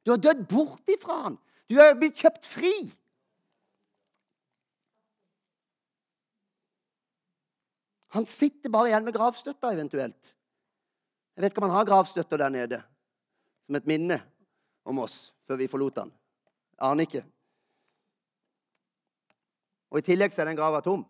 Du 0.06 0.12
har 0.14 0.20
dødd 0.22 0.46
bort 0.48 0.88
ifra 0.88 1.18
han. 1.26 1.38
Du 1.68 1.76
er 1.80 1.96
blitt 1.98 2.18
kjøpt 2.20 2.46
fri. 2.48 2.72
Han 8.16 8.26
sitter 8.26 8.72
bare 8.72 8.90
igjen 8.90 9.06
med 9.06 9.14
gravstøtta, 9.14 9.70
eventuelt. 9.70 10.32
Jeg 11.36 11.44
vet 11.44 11.52
ikke 11.52 11.62
om 11.62 11.68
han 11.68 11.78
har 11.78 11.88
gravstøtta 11.88 12.38
der 12.40 12.54
nede 12.54 12.80
som 13.66 13.78
et 13.78 13.86
minne 13.86 14.18
om 14.84 14.98
oss 15.04 15.32
før 15.46 15.60
vi 15.60 15.68
forlot 15.70 15.98
han. 16.02 16.12
Aner 16.80 17.06
ikke. 17.08 17.24
Og 19.90 20.00
i 20.00 20.06
tillegg 20.06 20.32
så 20.34 20.44
er 20.44 20.50
den 20.50 20.58
grava 20.58 20.80
tom. 20.84 21.02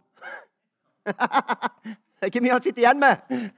det 1.07 2.23
er 2.23 2.31
ikke 2.31 2.43
mye 2.45 2.57
han 2.57 2.65
sitter 2.65 2.85
igjen 2.85 3.01
med. 3.01 3.51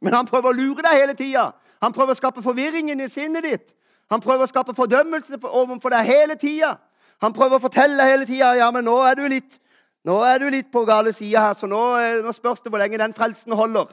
Men 0.00 0.14
han 0.14 0.28
prøver 0.28 0.50
å 0.50 0.56
lure 0.56 0.84
deg 0.84 1.00
hele 1.02 1.16
tida. 1.18 1.50
Han 1.82 1.94
prøver 1.94 2.14
å 2.14 2.18
skape 2.18 2.42
forvirringen 2.42 3.00
i 3.04 3.10
sinnet 3.12 3.44
ditt. 3.44 3.74
Han 4.08 4.22
prøver 4.24 4.46
å 4.46 4.50
skape 4.50 4.74
fordømmelse 4.76 5.38
overfor 5.44 5.92
deg 5.92 6.08
hele 6.08 6.36
tida. 6.40 6.76
Han 7.22 7.34
prøver 7.34 7.58
å 7.58 7.62
fortelle 7.62 8.06
hele 8.06 8.26
tida 8.28 8.54
ja, 8.56 8.68
men 8.74 8.86
nå 8.86 8.96
er 9.04 9.18
du 9.18 9.26
litt, 9.28 9.58
er 10.06 10.38
du 10.40 10.48
litt 10.54 10.70
på 10.72 10.84
gale 10.88 11.12
sida 11.12 11.48
her, 11.48 11.56
så 11.58 11.66
nå, 11.68 11.82
eh, 11.98 12.20
nå, 12.24 12.32
spørs 12.32 12.62
det 12.62 12.70
hvor 12.72 12.80
lenge 12.80 13.00
den 13.00 13.14
frelsen 13.14 13.56
holder. 13.58 13.90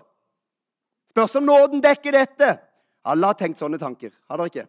Spørs 1.09 1.35
om 1.39 1.47
nåden 1.49 1.81
dekker 1.83 2.15
dette. 2.15 2.51
Alle 3.05 3.29
har 3.29 3.37
tenkt 3.37 3.61
sånne 3.61 3.79
tanker. 3.81 4.11
Har 4.29 4.41
dere 4.41 4.51
ikke? 4.51 4.67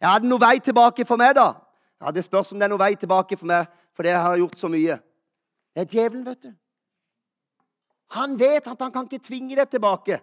Ja, 0.00 0.14
er 0.14 0.20
det 0.22 0.28
noe 0.28 0.42
vei 0.42 0.58
tilbake 0.60 1.06
for 1.08 1.20
meg, 1.20 1.34
da? 1.38 1.54
Ja, 2.02 2.10
Det 2.10 2.24
spørs 2.24 2.52
om 2.52 2.58
det 2.58 2.66
er 2.66 2.74
noe 2.74 2.82
vei 2.82 2.94
tilbake 2.94 3.36
for 3.40 3.48
meg, 3.48 3.70
fordi 3.96 4.08
jeg 4.12 4.20
har 4.20 4.36
gjort 4.36 4.58
så 4.58 4.68
mye. 4.68 4.98
Det 5.74 5.82
er 5.82 5.90
djevelen, 5.90 6.26
vet 6.26 6.42
du. 6.42 6.52
Han 8.14 8.38
vet 8.38 8.66
at 8.66 8.82
han 8.82 8.92
kan 8.92 9.08
ikke 9.08 9.24
tvinge 9.24 9.56
deg 9.56 9.70
tilbake. 9.70 10.20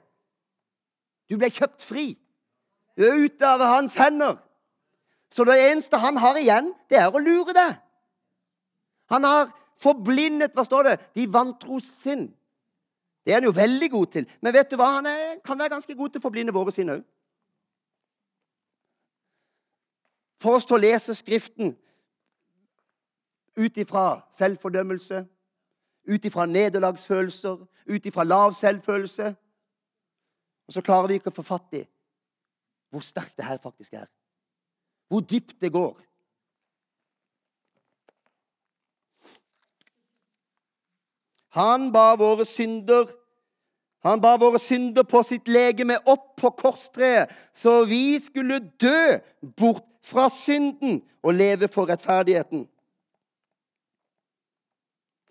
Du 1.30 1.38
ble 1.40 1.50
kjøpt 1.50 1.82
fri. 1.84 2.14
Du 2.96 3.04
er 3.08 3.24
ute 3.26 3.48
av 3.48 3.64
hans 3.66 3.96
hender. 3.96 4.38
Så 5.32 5.46
det 5.48 5.58
eneste 5.72 5.98
han 5.98 6.20
har 6.20 6.38
igjen, 6.38 6.74
det 6.92 7.00
er 7.00 7.10
å 7.12 7.20
lure 7.24 7.56
deg. 7.56 7.80
Han 9.12 9.24
har 9.28 9.50
forblindet 9.82 10.54
Hva 10.54 10.66
står 10.68 10.88
det? 10.88 10.98
De 11.18 11.26
vantros 11.32 11.88
sinn. 12.04 12.28
Det 13.26 13.34
er 13.34 13.40
han 13.40 13.48
jo 13.48 13.56
veldig 13.56 13.90
god 13.92 14.12
til. 14.14 14.28
Men 14.42 14.54
vet 14.54 14.70
du 14.70 14.78
hva? 14.78 14.92
Han 14.98 15.08
er, 15.10 15.40
kan 15.46 15.60
være 15.60 15.76
ganske 15.76 15.96
god 15.96 16.12
til 16.12 16.22
å 16.22 16.26
forblinde 16.26 16.54
våre 16.56 16.74
sinn 16.74 16.92
òg. 16.94 17.02
For 20.42 20.58
oss 20.58 20.66
til 20.66 20.80
å 20.80 20.82
lese 20.82 21.14
Skriften 21.16 21.76
ut 23.58 23.78
ifra 23.78 24.22
selvfordømmelse, 24.34 25.26
ut 26.10 26.26
ifra 26.26 26.46
nederlagsfølelser, 26.50 27.58
ut 27.86 28.06
ifra 28.06 28.26
lav 28.26 28.54
selvfølelse. 28.58 29.36
Og 30.68 30.74
så 30.74 30.82
klarer 30.82 31.12
vi 31.12 31.20
ikke 31.20 31.34
å 31.34 31.38
få 31.42 31.46
fatt 31.46 31.82
i 31.82 31.86
hvor 32.92 33.04
sterkt 33.06 33.38
det 33.40 33.46
her 33.48 33.60
faktisk 33.64 33.94
er. 33.94 34.08
Hvor 35.08 35.22
dypt 35.24 35.62
det 35.62 35.72
går. 35.72 35.94
Han 41.56 41.92
bar 41.92 42.16
våre 42.20 42.46
synder 42.46 43.08
Han 44.02 44.22
bar 44.22 44.40
våre 44.42 44.58
synder 44.60 45.04
på 45.06 45.20
sitt 45.22 45.46
legeme 45.46 46.00
opp 46.10 46.32
på 46.42 46.50
korstreet, 46.58 47.30
så 47.54 47.84
vi 47.86 48.18
skulle 48.18 48.58
dø 48.82 49.20
bort 49.60 49.91
fra 50.04 50.30
synden 50.30 51.02
og 51.24 51.34
leve 51.34 51.68
for 51.68 51.90
rettferdigheten. 51.90 52.68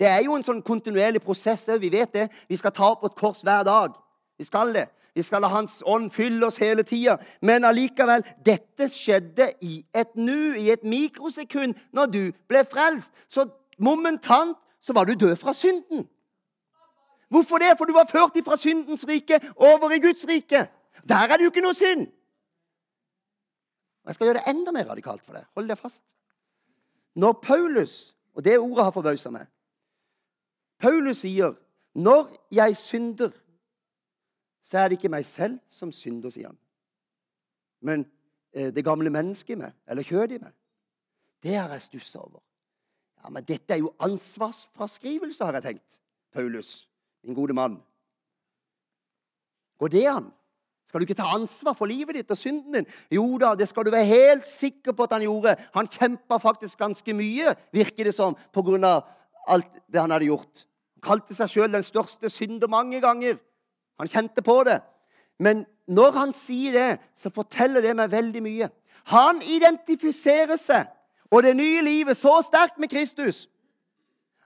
Det 0.01 0.09
er 0.09 0.23
jo 0.25 0.37
en 0.37 0.45
sånn 0.45 0.63
kontinuerlig 0.65 1.21
prosess. 1.21 1.67
Vi 1.81 1.91
vet 1.93 2.13
det. 2.15 2.31
Vi 2.49 2.57
skal 2.57 2.73
ta 2.73 2.89
opp 2.95 3.05
et 3.05 3.19
kors 3.19 3.43
hver 3.45 3.67
dag. 3.69 3.99
Vi 4.39 4.47
skal 4.49 4.73
det. 4.73 4.87
Vi 5.15 5.23
skal 5.27 5.43
la 5.43 5.51
Hans 5.53 5.83
ånd 5.85 6.09
fylle 6.15 6.47
oss 6.47 6.57
hele 6.63 6.83
tida. 6.87 7.19
Men 7.43 7.67
allikevel, 7.69 8.23
dette 8.47 8.89
skjedde 8.89 9.51
i 9.61 9.83
et 9.93 10.15
nu, 10.17 10.55
i 10.57 10.71
et 10.73 10.87
mikrosekund, 10.87 11.75
når 11.93 12.07
du 12.15 12.23
ble 12.49 12.63
frelst. 12.65 13.13
Så 13.29 13.45
momentant 13.79 14.57
så 14.81 14.97
var 14.97 15.05
du 15.05 15.15
død 15.15 15.37
fra 15.37 15.53
synden. 15.53 16.07
Hvorfor 17.29 17.59
det? 17.59 17.75
For 17.79 17.85
du 17.85 17.93
var 17.93 18.09
ført 18.11 18.37
ifra 18.37 18.57
syndens 18.57 19.05
rike 19.09 19.41
over 19.57 19.93
i 19.93 20.01
Guds 20.01 20.25
rike. 20.29 20.67
Der 21.09 21.29
er 21.29 21.37
det 21.37 21.45
jo 21.45 21.53
ikke 21.53 21.67
noe 21.67 21.77
synd. 21.77 22.09
Jeg 24.11 24.15
skal 24.17 24.27
gjøre 24.27 24.41
det 24.41 24.51
enda 24.51 24.73
mer 24.75 24.89
radikalt 24.91 25.23
for 25.23 25.39
deg. 25.39 25.45
Hold 25.55 25.69
deg 25.71 25.79
fast. 25.79 26.03
Når 27.15 27.37
Paulus, 27.45 27.93
og 28.35 28.43
det 28.43 28.57
ordet 28.59 28.85
har 28.85 28.95
forbausa 28.95 29.31
meg 29.31 29.47
Paulus 30.81 31.21
sier, 31.23 31.55
'Når 31.95 32.47
jeg 32.51 32.77
synder, 32.77 33.31
så 34.63 34.79
er 34.79 34.89
det 34.89 34.99
ikke 34.99 35.09
meg 35.09 35.27
selv 35.27 35.59
som 35.69 35.93
synder', 35.93 36.31
sier 36.31 36.47
han. 36.47 36.59
Men 37.81 38.11
eh, 38.53 38.75
det 38.75 38.85
gamle 38.85 39.11
mennesket 39.11 39.51
i 39.51 39.61
meg, 39.61 39.73
eller 39.87 40.03
kjødet 40.03 40.33
i 40.33 40.43
meg, 40.43 40.53
det 41.43 41.55
har 41.55 41.71
jeg 41.71 41.83
stussa 41.83 42.19
over. 42.19 42.41
Ja, 43.25 43.29
Men 43.29 43.45
dette 43.45 43.75
er 43.75 43.79
jo 43.79 43.95
ansvarsfraskrivelse, 44.01 45.45
har 45.45 45.53
jeg 45.53 45.63
tenkt. 45.63 46.01
Paulus, 46.33 46.89
min 47.23 47.35
gode 47.35 47.53
mann. 47.53 47.83
Går 49.79 49.89
det 49.89 50.07
an? 50.09 50.33
Skal 50.91 51.05
du 51.05 51.07
ikke 51.07 51.15
ta 51.15 51.29
ansvar 51.31 51.77
for 51.79 51.87
livet 51.87 52.17
ditt 52.19 52.33
og 52.35 52.39
synden 52.39 52.81
din? 52.81 52.87
Jo 53.15 53.37
da, 53.39 53.53
det 53.55 53.69
skal 53.71 53.87
du 53.87 53.93
være 53.95 54.09
helt 54.09 54.47
sikker 54.49 54.91
på 54.91 55.05
at 55.07 55.13
han 55.15 55.23
gjorde. 55.23 55.53
Han 55.77 55.87
kjempa 55.87 56.41
faktisk 56.43 56.81
ganske 56.83 57.15
mye, 57.15 57.53
virker 57.71 58.11
det 58.11 58.15
som, 58.17 58.35
pga. 58.51 58.97
alt 59.47 59.69
det 59.87 60.01
han 60.01 60.11
hadde 60.11 60.27
gjort. 60.27 60.65
Han 60.99 61.07
Kalte 61.07 61.35
seg 61.39 61.53
sjøl 61.53 61.71
den 61.71 61.87
største 61.87 62.27
synder 62.27 62.67
mange 62.67 62.99
ganger. 63.01 63.39
Han 64.03 64.11
kjente 64.11 64.43
på 64.43 64.65
det. 64.67 64.81
Men 65.39 65.63
når 65.87 66.11
han 66.19 66.33
sier 66.35 66.73
det, 66.73 66.99
så 67.15 67.31
forteller 67.31 67.87
det 67.87 67.95
meg 67.95 68.11
veldig 68.11 68.43
mye. 68.43 68.69
Han 69.15 69.43
identifiserer 69.47 70.59
seg 70.59 70.91
og 71.31 71.47
det 71.47 71.55
nye 71.57 71.87
livet 71.87 72.19
så 72.19 72.41
sterkt 72.43 72.83
med 72.83 72.91
Kristus 72.91 73.47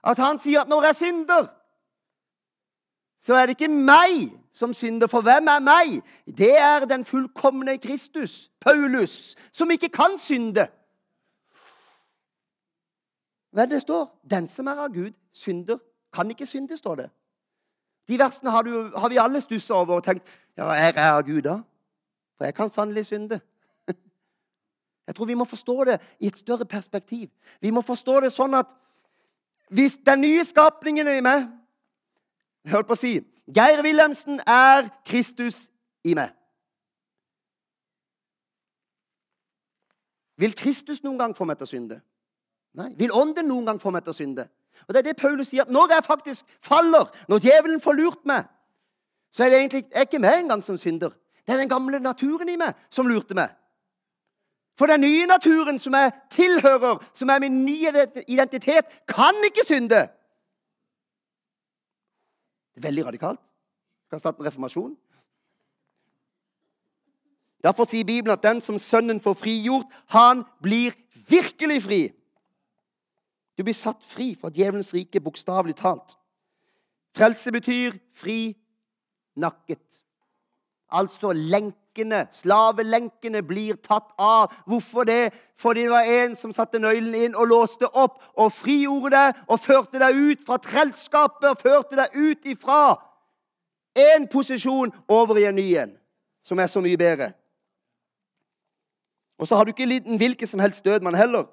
at 0.05 0.21
han 0.21 0.37
sier 0.37 0.61
at 0.61 0.69
når 0.69 0.91
jeg 0.91 0.95
synder, 1.01 1.47
så 3.25 3.33
er 3.33 3.45
det 3.45 3.55
ikke 3.57 3.73
meg 3.73 4.35
som 4.53 4.73
synder. 4.73 5.07
For 5.07 5.25
hvem 5.25 5.47
er 5.47 5.59
meg? 5.59 5.95
Det 6.37 6.51
er 6.57 6.85
den 6.85 7.05
fullkomne 7.05 7.77
Kristus, 7.77 8.51
Paulus, 8.61 9.35
som 9.51 9.71
ikke 9.71 9.89
kan 9.89 10.19
synde. 10.21 10.67
Hva 13.49 13.65
det 13.65 13.81
står? 13.81 14.11
Den 14.29 14.45
som 14.47 14.69
er 14.69 14.83
av 14.83 14.93
Gud, 14.93 15.17
synder 15.33 15.81
kan 16.13 16.29
ikke 16.29 16.45
synde, 16.45 16.77
står 16.77 16.95
det. 16.95 17.09
De 18.07 18.19
versene 18.19 18.53
har, 18.53 18.61
du, 18.61 18.91
har 18.93 19.09
vi 19.09 19.17
alle 19.17 19.41
stussa 19.41 19.73
over 19.73 19.97
og 19.97 20.05
tenkt 20.05 20.29
ja, 20.57 20.69
jeg 20.69 20.93
er 20.93 21.09
av 21.09 21.25
Gud, 21.25 21.41
da? 21.41 21.57
For 22.37 22.45
jeg 22.45 22.53
kan 22.53 22.71
sannelig 22.71 23.05
synde. 23.09 23.39
Jeg 25.07 25.15
tror 25.15 25.25
vi 25.25 25.33
må 25.33 25.45
forstå 25.45 25.83
det 25.83 26.01
i 26.19 26.27
et 26.27 26.37
større 26.37 26.65
perspektiv. 26.65 27.29
Vi 27.61 27.69
må 27.69 27.81
forstå 27.81 28.19
det 28.19 28.31
sånn 28.33 28.53
at 28.53 28.71
hvis 29.69 29.97
den 30.05 30.21
nye 30.21 30.45
skapningen 30.45 31.07
er 31.07 31.17
i 31.19 31.25
meg 31.25 31.47
Hør 32.65 32.85
på 32.85 32.95
å 32.95 32.99
si 32.99 33.19
Geir 33.55 33.83
Wilhelmsen 33.85 34.39
er 34.49 34.87
Kristus 35.05 35.67
i 36.05 36.15
meg. 36.17 36.31
Vil 40.41 40.55
Kristus 40.57 41.03
noen 41.03 41.19
gang 41.19 41.35
få 41.37 41.45
meg 41.47 41.59
til 41.59 41.67
å 41.67 41.71
synde? 41.71 41.99
Nei. 42.75 42.89
Vil 42.99 43.13
Ånden 43.15 43.47
noen 43.47 43.69
gang 43.69 43.79
få 43.79 43.93
meg 43.93 44.03
til 44.03 44.11
å 44.11 44.17
synde? 44.17 44.47
Og 44.87 44.93
det 44.93 44.99
er 45.01 45.07
det 45.09 45.21
Paulus 45.21 45.47
sier. 45.47 45.61
at 45.61 45.71
Når 45.71 45.93
jeg 45.93 46.03
faktisk 46.03 46.57
faller, 46.61 47.05
når 47.29 47.39
djevelen 47.45 47.81
får 47.81 47.93
lurt 47.93 48.25
meg, 48.25 48.49
så 49.31 49.43
er 49.43 49.49
det 49.49 49.59
egentlig 49.59 49.83
jeg 49.83 49.99
er 49.99 50.09
ikke 50.09 50.19
meg 50.19 50.39
engang 50.39 50.63
som 50.63 50.77
synder. 50.77 51.13
Det 51.45 51.53
er 51.53 51.61
den 51.61 51.69
gamle 51.69 51.99
naturen 51.99 52.49
i 52.49 52.57
meg 52.57 52.73
som 52.89 53.07
lurte 53.07 53.37
meg. 53.37 53.53
For 54.75 54.91
den 54.91 55.05
nye 55.05 55.25
naturen 55.25 55.79
som 55.79 55.93
jeg 55.93 56.11
tilhører, 56.31 56.99
som 57.13 57.29
er 57.29 57.39
min 57.39 57.61
nye 57.65 58.07
identitet, 58.27 58.85
kan 59.07 59.35
ikke 59.45 59.63
synde. 59.65 60.07
Det 62.75 62.83
er 62.83 62.89
veldig 62.89 63.05
radikalt. 63.05 63.39
Kan 64.09 64.19
starte 64.19 64.39
en 64.39 64.45
reformasjon. 64.45 64.97
Derfor 67.63 67.87
sier 67.89 68.05
Bibelen 68.05 68.35
at 68.35 68.43
den 68.43 68.59
som 68.61 68.77
Sønnen 68.79 69.21
får 69.23 69.39
frigjort, 69.39 69.87
han 70.13 70.43
blir 70.61 70.93
virkelig 71.29 71.81
fri. 71.87 72.01
Du 73.57 73.63
blir 73.63 73.73
satt 73.73 74.03
fri 74.03 74.35
fra 74.35 74.51
djevelens 74.53 74.93
rike, 74.93 75.21
bokstavelig 75.23 75.77
talt. 75.79 76.17
Frelse 77.15 77.51
betyr 77.55 77.95
fri 78.13 78.53
nakket. 79.39 80.01
Altså 80.95 81.33
lenkene, 81.35 82.25
slavelenkene, 82.31 83.41
blir 83.43 83.75
tatt 83.83 84.13
av. 84.21 84.53
Hvorfor 84.67 85.03
det? 85.07 85.33
Fordi 85.59 85.83
det 85.83 85.91
var 85.91 86.07
en 86.23 86.35
som 86.39 86.53
satte 86.55 86.79
nøkkelen 86.79 87.15
inn 87.19 87.35
og 87.35 87.49
låste 87.51 87.89
opp 87.91 88.21
og 88.35 88.53
frigjorde 88.55 89.11
det 89.15 89.43
og 89.47 89.59
førte 89.59 89.99
deg 89.99 90.15
ut 90.15 90.45
fra 90.47 90.59
trellskapet 90.63 91.49
og 91.51 91.61
førte 91.61 91.99
deg 91.99 92.15
ut 92.15 92.47
ifra 92.55 92.95
én 93.95 94.27
posisjon 94.31 94.91
over 95.07 95.39
i 95.39 95.47
en 95.49 95.55
ny 95.55 95.67
en, 95.79 95.91
som 96.43 96.59
er 96.59 96.67
så 96.71 96.83
mye 96.83 96.99
bedre. 96.99 97.31
Og 99.39 99.47
så 99.47 99.55
har 99.55 99.65
du 99.65 99.73
ikke 99.73 99.87
lidd 99.87 100.07
en 100.07 100.19
hvilken 100.19 100.47
som 100.47 100.63
helst 100.63 100.85
død, 100.85 101.03
man 101.03 101.15
heller. 101.15 101.47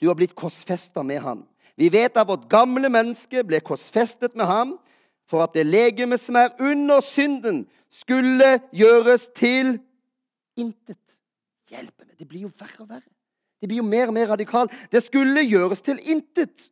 Du 0.00 0.08
har 0.08 0.16
blitt 0.16 0.36
korsfesta 0.36 1.02
med 1.02 1.20
ham. 1.20 1.44
Vi 1.76 1.88
vet 1.92 2.16
at 2.16 2.28
vårt 2.28 2.48
gamle 2.48 2.88
menneske 2.88 3.44
ble 3.44 3.60
korsfestet 3.60 4.36
med 4.36 4.48
ham 4.48 4.76
for 5.26 5.42
at 5.42 5.54
det 5.54 5.66
legeme 5.66 6.18
som 6.18 6.38
er 6.38 6.54
under 6.60 7.00
synden, 7.00 7.64
skulle 7.90 8.60
gjøres 8.74 9.28
til 9.34 9.78
intet. 10.56 11.18
Hjelpe 11.70 12.04
meg! 12.06 12.14
Det 12.18 12.28
blir 12.28 12.46
jo 12.46 12.52
verre 12.58 12.84
og 12.84 12.88
verre. 12.88 13.10
Det 13.60 13.68
blir 13.70 13.80
jo 13.80 13.88
mer 13.88 14.10
og 14.10 14.14
mer 14.14 14.30
radikalt. 14.30 14.72
Det 14.92 15.02
skulle 15.02 15.46
gjøres 15.48 15.82
til 15.82 15.98
intet. 16.04 16.68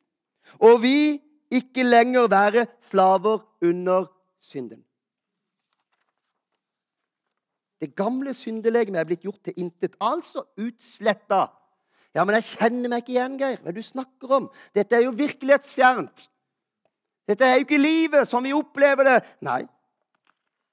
Og 0.61 0.83
vi 0.83 1.21
ikke 1.51 1.83
lenger 1.83 2.29
være 2.29 2.67
slaver 2.83 3.40
under 3.62 4.07
synden. 4.38 4.85
Det 7.81 7.90
gamle 7.97 8.33
syndelegemet 8.35 9.01
er 9.01 9.09
blitt 9.09 9.25
gjort 9.27 9.43
til 9.45 9.59
intet, 9.61 9.97
altså 10.01 10.45
utsletta. 10.57 11.47
Ja, 12.14 12.25
men 12.25 12.38
jeg 12.38 12.47
kjenner 12.55 12.88
meg 12.88 13.03
ikke 13.03 13.17
igjen, 13.17 13.35
Geir. 13.40 13.59
Hva 13.61 13.75
du 13.75 13.83
snakker 13.83 14.37
om? 14.38 14.47
Dette 14.77 14.97
er 14.97 15.05
jo 15.05 15.17
virkelighetsfjernt. 15.19 16.29
Dette 17.29 17.45
er 17.45 17.55
jo 17.55 17.65
ikke 17.65 17.81
livet 17.81 18.29
som 18.29 18.45
vi 18.45 18.53
opplever 18.53 19.07
det. 19.09 19.19
Nei. 19.41 19.63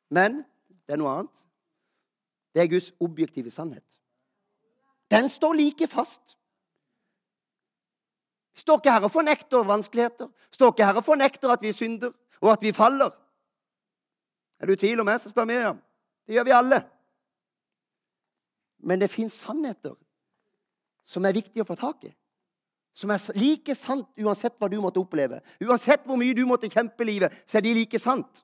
Men 0.10 0.44
Det 0.88 0.98
er 0.98 1.00
noe 1.00 1.12
annet. 1.16 1.44
Det 2.52 2.62
er 2.62 2.68
Guds 2.68 2.90
objektive 3.00 3.52
sannhet. 3.52 3.86
Den 5.12 5.30
står 5.30 5.54
like 5.54 5.88
fast. 5.88 6.38
Står 8.54 8.82
ikke 8.82 8.92
her 8.92 9.06
og 9.08 9.12
fornekter 9.12 9.64
vanskeligheter. 9.64 10.28
Står 10.52 10.74
ikke 10.74 10.86
her 10.86 11.00
og 11.00 11.06
fornekter 11.06 11.54
at 11.54 11.62
vi 11.62 11.72
synder, 11.72 12.12
og 12.42 12.52
at 12.52 12.62
vi 12.62 12.74
faller. 12.76 13.12
Er 14.60 14.66
du 14.66 14.74
i 14.74 14.76
tvil 14.76 15.00
om 15.00 15.08
meg, 15.08 15.22
så 15.22 15.30
spør 15.30 15.48
Miriam. 15.48 15.80
Det 16.28 16.36
gjør 16.36 16.44
vi 16.44 16.58
alle. 16.58 16.82
Men 18.80 19.02
det 19.02 19.10
fins 19.10 19.34
sannheter 19.34 19.96
som 21.06 21.26
er 21.26 21.38
viktige 21.38 21.64
å 21.64 21.70
få 21.70 21.76
tak 21.80 22.04
i. 22.06 22.12
Som 22.94 23.12
er 23.14 23.24
like 23.40 23.76
sant 23.76 24.08
uansett 24.20 24.58
hva 24.60 24.68
du 24.70 24.78
måtte 24.84 25.00
oppleve. 25.00 25.40
Uansett 25.64 26.04
hvor 26.06 26.20
mye 26.20 26.36
du 26.36 26.44
måtte 26.48 26.70
kjempe 26.72 27.08
livet, 27.08 27.34
så 27.48 27.60
er 27.60 27.66
de 27.66 27.76
like 27.76 28.00
sant. 28.00 28.44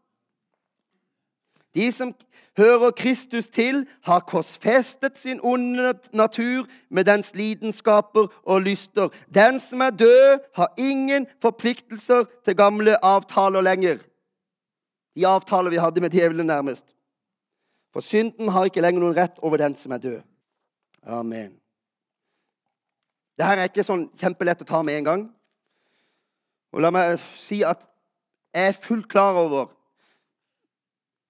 De 1.75 1.91
som 1.91 2.13
hører 2.57 2.91
Kristus 2.91 3.47
til, 3.47 3.83
har 4.03 4.19
korsfestet 4.19 5.17
sin 5.17 5.39
onde 5.43 5.93
natur 6.13 6.65
med 6.89 7.05
dens 7.05 7.35
lidenskaper 7.35 8.31
og 8.43 8.61
lyster. 8.61 9.09
Den 9.33 9.59
som 9.59 9.81
er 9.81 9.89
død, 9.89 10.39
har 10.55 10.73
ingen 10.77 11.27
forpliktelser 11.41 12.25
til 12.45 12.55
gamle 12.55 12.97
avtaler 13.05 13.61
lenger. 13.61 14.01
De 15.15 15.27
avtaler 15.27 15.69
vi 15.69 15.77
hadde 15.77 16.01
med 16.01 16.09
djevelen, 16.09 16.47
nærmest. 16.47 16.85
For 17.93 18.01
synden 18.01 18.49
har 18.49 18.65
ikke 18.65 18.81
lenger 18.81 19.01
noen 19.01 19.17
rett 19.17 19.39
over 19.41 19.57
den 19.57 19.75
som 19.75 19.91
er 19.91 20.01
død. 20.01 20.19
Amen. 21.03 21.55
Dette 23.37 23.61
er 23.61 23.69
ikke 23.69 23.85
sånn 23.85 24.07
kjempelett 24.17 24.63
å 24.63 24.67
ta 24.67 24.81
med 24.85 24.97
en 24.97 25.07
gang. 25.07 25.25
Og 26.73 26.81
la 26.81 26.91
meg 26.93 27.19
si 27.37 27.61
at 27.65 27.85
jeg 28.55 28.73
er 28.73 28.79
fullt 28.81 29.07
klar 29.11 29.37
over 29.37 29.69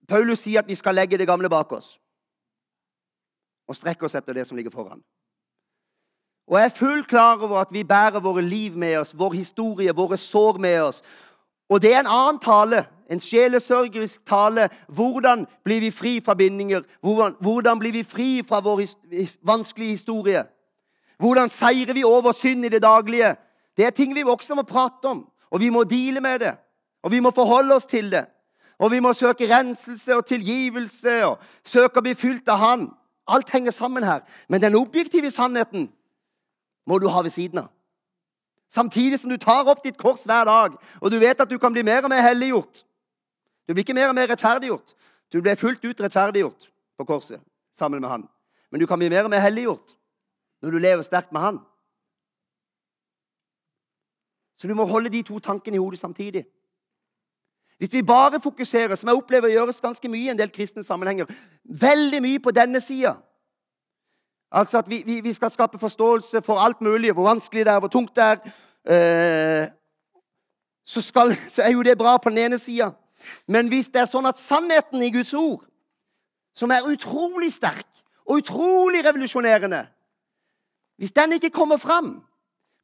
Paulus 0.07 0.39
sier 0.39 0.61
at 0.61 0.67
vi 0.67 0.75
skal 0.75 0.95
legge 0.95 1.17
det 1.19 1.27
gamle 1.27 1.49
bak 1.51 1.71
oss 1.75 1.97
og 3.67 3.75
strekke 3.75 4.05
oss 4.07 4.15
etter 4.15 4.37
det 4.37 4.45
som 4.47 4.55
ligger 4.55 4.71
foran. 4.71 5.01
Og 6.47 6.55
jeg 6.55 6.65
er 6.65 6.75
fullt 6.77 7.07
klar 7.11 7.41
over 7.43 7.57
at 7.59 7.73
vi 7.75 7.83
bærer 7.83 8.23
våre 8.23 8.41
liv 8.41 8.77
med 8.77 8.97
oss, 9.01 9.11
vår 9.11 9.33
historie, 9.33 9.91
våre 9.91 10.17
sår 10.17 10.57
med 10.63 10.81
oss. 10.81 11.01
Og 11.67 11.81
det 11.81 11.91
er 11.93 11.99
en 11.99 12.07
annen 12.07 12.39
tale, 12.39 12.85
en 13.11 13.19
sjelesørgerisk 13.19 14.23
tale. 14.25 14.69
Hvordan 14.87 15.43
blir 15.67 15.83
vi 15.83 15.91
fri 15.91 16.21
fra 16.23 16.33
bindinger? 16.33 16.87
Hvordan, 17.01 17.35
hvordan 17.41 17.79
blir 17.79 17.91
vi 17.91 18.03
fri 18.03 18.29
fra 18.47 18.61
vår 18.63 18.79
his 18.79 18.95
vanskelige 19.43 19.91
historie? 19.91 20.45
Hvordan 21.17 21.49
seirer 21.49 21.93
vi 21.93 22.03
over 22.03 22.31
synd 22.31 22.65
i 22.65 22.69
det 22.69 22.81
daglige? 22.81 23.35
Det 23.77 23.85
er 23.85 23.89
ting 23.89 24.15
vi 24.15 24.23
også 24.23 24.55
må 24.55 24.61
prate 24.61 25.05
om, 25.05 25.25
og 25.51 25.59
vi 25.59 25.69
må 25.69 25.83
deale 25.83 26.21
med 26.21 26.39
det. 26.39 26.55
Og 27.03 27.11
vi 27.11 27.19
må 27.19 27.31
forholde 27.31 27.75
oss 27.75 27.85
til 27.85 28.11
det. 28.11 28.25
Og 28.79 28.91
vi 28.91 28.99
må 28.99 29.13
søke 29.13 29.49
renselse 29.49 30.15
og 30.15 30.25
tilgivelse 30.25 31.25
og 31.25 31.37
søke 31.65 31.99
å 31.99 32.05
bli 32.05 32.13
fylt 32.13 32.49
av 32.49 32.61
Han. 32.61 32.89
Alt 33.27 33.49
henger 33.49 33.71
sammen 33.71 34.03
her. 34.03 34.21
Men 34.49 34.61
den 34.61 34.75
objektive 34.75 35.31
sannheten 35.31 35.89
må 36.87 36.99
du 36.99 37.07
ha 37.07 37.21
ved 37.21 37.33
siden 37.33 37.59
av. 37.65 37.71
Samtidig 38.69 39.19
som 39.19 39.29
du 39.29 39.37
tar 39.37 39.67
opp 39.67 39.83
ditt 39.83 39.97
kors 39.97 40.25
hver 40.27 40.45
dag, 40.45 40.75
og 41.01 41.11
du 41.11 41.17
vet 41.19 41.39
at 41.39 41.49
du 41.49 41.57
kan 41.57 41.73
bli 41.73 41.83
mer 41.87 42.03
og 42.03 42.11
mer 42.11 42.21
helliggjort. 42.21 42.83
Du 43.67 43.73
blir 43.73 43.83
ikke 43.83 43.95
mer 43.95 44.11
og 44.11 44.15
mer 44.15 44.27
rettferdiggjort. 44.29 44.93
Du 45.33 45.41
blir 45.41 45.55
fullt 45.55 45.85
ut 45.85 46.01
rettferdiggjort 46.03 46.69
på 46.97 47.05
korset 47.07 47.41
sammen 47.77 48.01
med 48.01 48.09
Han. 48.09 48.27
Men 48.71 48.81
du 48.81 48.87
kan 48.87 48.99
bli 48.99 49.09
mer 49.09 49.23
og 49.23 49.31
mer 49.31 49.43
helliggjort 49.43 49.95
når 50.61 50.71
du 50.71 50.77
lever 50.77 51.01
sterkt 51.01 51.31
med 51.31 51.41
Han. 51.41 51.59
Så 54.57 54.67
du 54.67 54.73
må 54.73 54.85
holde 54.85 55.09
de 55.09 55.21
to 55.21 55.39
tankene 55.39 55.77
i 55.77 55.79
hodet 55.79 55.99
samtidig. 55.99 56.45
Hvis 57.77 57.93
vi 57.93 58.01
bare 58.01 58.41
fokuserer, 58.43 58.95
som 58.95 59.09
jeg 59.09 59.17
opplever 59.17 59.53
gjøres 59.53 59.81
ganske 59.81 60.09
mye 60.09 60.25
i 60.25 60.29
en 60.33 60.37
del 60.37 60.49
kristne 60.49 60.83
sammenhenger, 60.83 61.25
veldig 61.63 62.21
mye 62.21 62.39
på 62.39 62.51
denne 62.51 62.81
sida 62.81 63.15
Altså 64.51 64.77
at 64.77 64.89
vi, 64.89 65.03
vi, 65.05 65.19
vi, 65.19 65.33
skal 65.33 65.51
skape 65.51 65.79
forståelse 65.79 66.41
for 66.41 66.59
alt 66.59 66.81
mulig, 66.81 67.11
hvor 67.11 67.23
vanskelig 67.23 67.65
det 67.65 67.73
er, 67.73 67.79
hvor 67.79 67.87
tungt 67.87 68.15
det 68.15 68.23
er. 68.23 68.37
Eh, 68.87 69.69
så, 70.85 71.01
skal, 71.01 71.35
så, 71.49 71.61
er 71.61 71.71
jo 71.71 71.83
det 71.83 71.97
bra 71.97 72.17
på 72.17 72.29
den 72.29 72.37
ene 72.37 72.59
sida. 72.59 72.91
Men 73.47 73.67
hvis 73.67 73.87
det 73.87 74.01
er 74.01 74.07
sånn 74.07 74.25
at 74.25 74.39
sannheten 74.39 75.03
i 75.03 75.11
Guds 75.11 75.33
ord, 75.33 75.65
som 76.55 76.71
er 76.71 76.87
utrolig 76.87 77.51
sterk 77.53 77.87
og 78.25 78.39
utrolig 78.39 79.03
revolusjonerende 79.05 79.83
Hvis 80.97 81.11
den 81.11 81.37
ikke 81.37 81.49
kommer 81.49 81.77
fram 81.77 82.23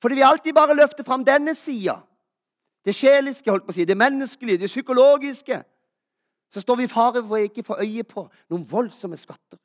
fordi 0.04 0.16
vi 0.16 0.26
alltid 0.26 0.54
bare 0.54 0.76
løfter 0.76 1.04
fram 1.04 1.24
denne 1.24 1.56
sida 1.56 2.02
det 2.86 2.96
sjeliske, 2.96 3.48
holdt 3.52 3.64
på 3.64 3.72
å 3.72 3.76
si, 3.78 3.86
det 3.88 3.96
menneskelige, 3.98 4.60
det 4.60 4.68
psykologiske, 4.68 5.62
så 6.52 6.62
står 6.62 6.82
vi 6.82 6.88
i 6.88 6.92
fare 6.92 7.22
for 7.24 7.38
å 7.38 7.46
ikke 7.48 7.64
få 7.64 7.78
øye 7.80 8.04
på 8.04 8.26
noen 8.52 8.66
voldsomme 8.70 9.18
skatter. 9.18 9.60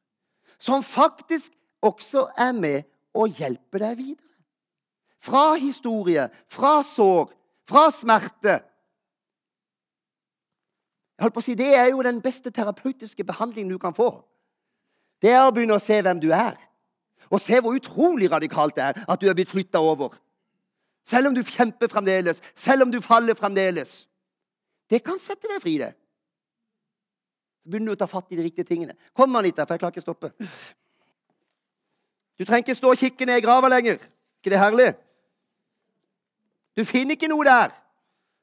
Som 0.58 0.84
faktisk 0.87 1.52
også 1.82 2.28
er 2.38 2.54
med 2.54 2.87
å 3.14 3.26
hjelpe 3.26 3.82
deg 3.82 3.98
videre. 3.98 4.24
Fra 5.18 5.56
historie, 5.58 6.28
fra 6.46 6.78
sår, 6.87 7.32
fra 7.66 7.88
smerte. 7.94 8.61
Jeg 11.18 11.26
holdt 11.26 11.34
på 11.34 11.42
å 11.42 11.48
si, 11.48 11.58
Det 11.58 11.74
er 11.74 11.90
jo 11.90 12.02
den 12.06 12.22
beste 12.22 12.54
terapeutiske 12.54 13.26
behandlingen 13.26 13.74
du 13.74 13.78
kan 13.82 13.94
få. 13.94 14.22
Det 15.18 15.34
er 15.34 15.42
å 15.42 15.50
begynne 15.50 15.74
å 15.74 15.82
se 15.82 15.98
hvem 15.98 16.22
du 16.22 16.30
er. 16.30 16.54
Og 17.31 17.41
se 17.41 17.61
hvor 17.61 17.77
utrolig 17.77 18.31
radikalt 18.33 18.77
det 18.77 18.85
er 18.85 19.05
at 19.09 19.21
du 19.21 19.29
er 19.29 19.37
blitt 19.37 19.53
flytta 19.53 19.81
over. 19.85 20.17
Selv 21.05 21.31
om 21.31 21.35
du 21.35 21.43
kjemper 21.43 21.88
fremdeles, 21.88 22.43
selv 22.55 22.83
om 22.83 22.93
du 22.93 23.01
faller 23.01 23.35
fremdeles. 23.35 24.03
Det 24.91 25.03
kan 25.05 25.21
sette 25.21 25.49
deg 25.49 25.62
fri, 25.62 25.79
det. 25.81 25.93
Så 27.62 27.71
begynner 27.71 27.93
du 27.93 27.99
å 27.99 28.01
ta 28.01 28.09
fatt 28.09 28.33
i 28.33 28.37
de 28.38 28.45
riktige 28.45 28.69
tingene. 28.69 28.97
Kom, 29.17 29.37
Anita, 29.37 29.64
for 29.64 29.77
jeg 29.77 29.83
klarer 29.83 29.97
ikke 29.97 30.05
å 30.05 30.09
stoppe. 30.09 30.33
Du 32.38 32.45
trenger 32.45 32.64
ikke 32.64 32.79
stå 32.79 32.93
og 32.93 33.01
kikke 33.01 33.27
ned 33.29 33.41
i 33.41 33.45
grava 33.45 33.69
lenger. 33.69 33.99
ikke 34.41 34.53
det 34.53 34.61
herlig? 34.61 34.93
Du 36.77 36.85
finner 36.85 37.17
ikke 37.17 37.29
noe 37.29 37.45
der 37.45 37.73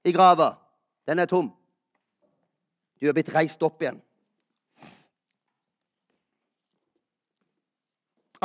i 0.05 0.11
grava. 0.11 0.55
Den 1.07 1.19
er 1.19 1.29
tom. 1.29 1.53
Du 2.99 3.07
er 3.07 3.13
blitt 3.15 3.33
reist 3.33 3.61
opp 3.63 3.81
igjen. 3.81 4.01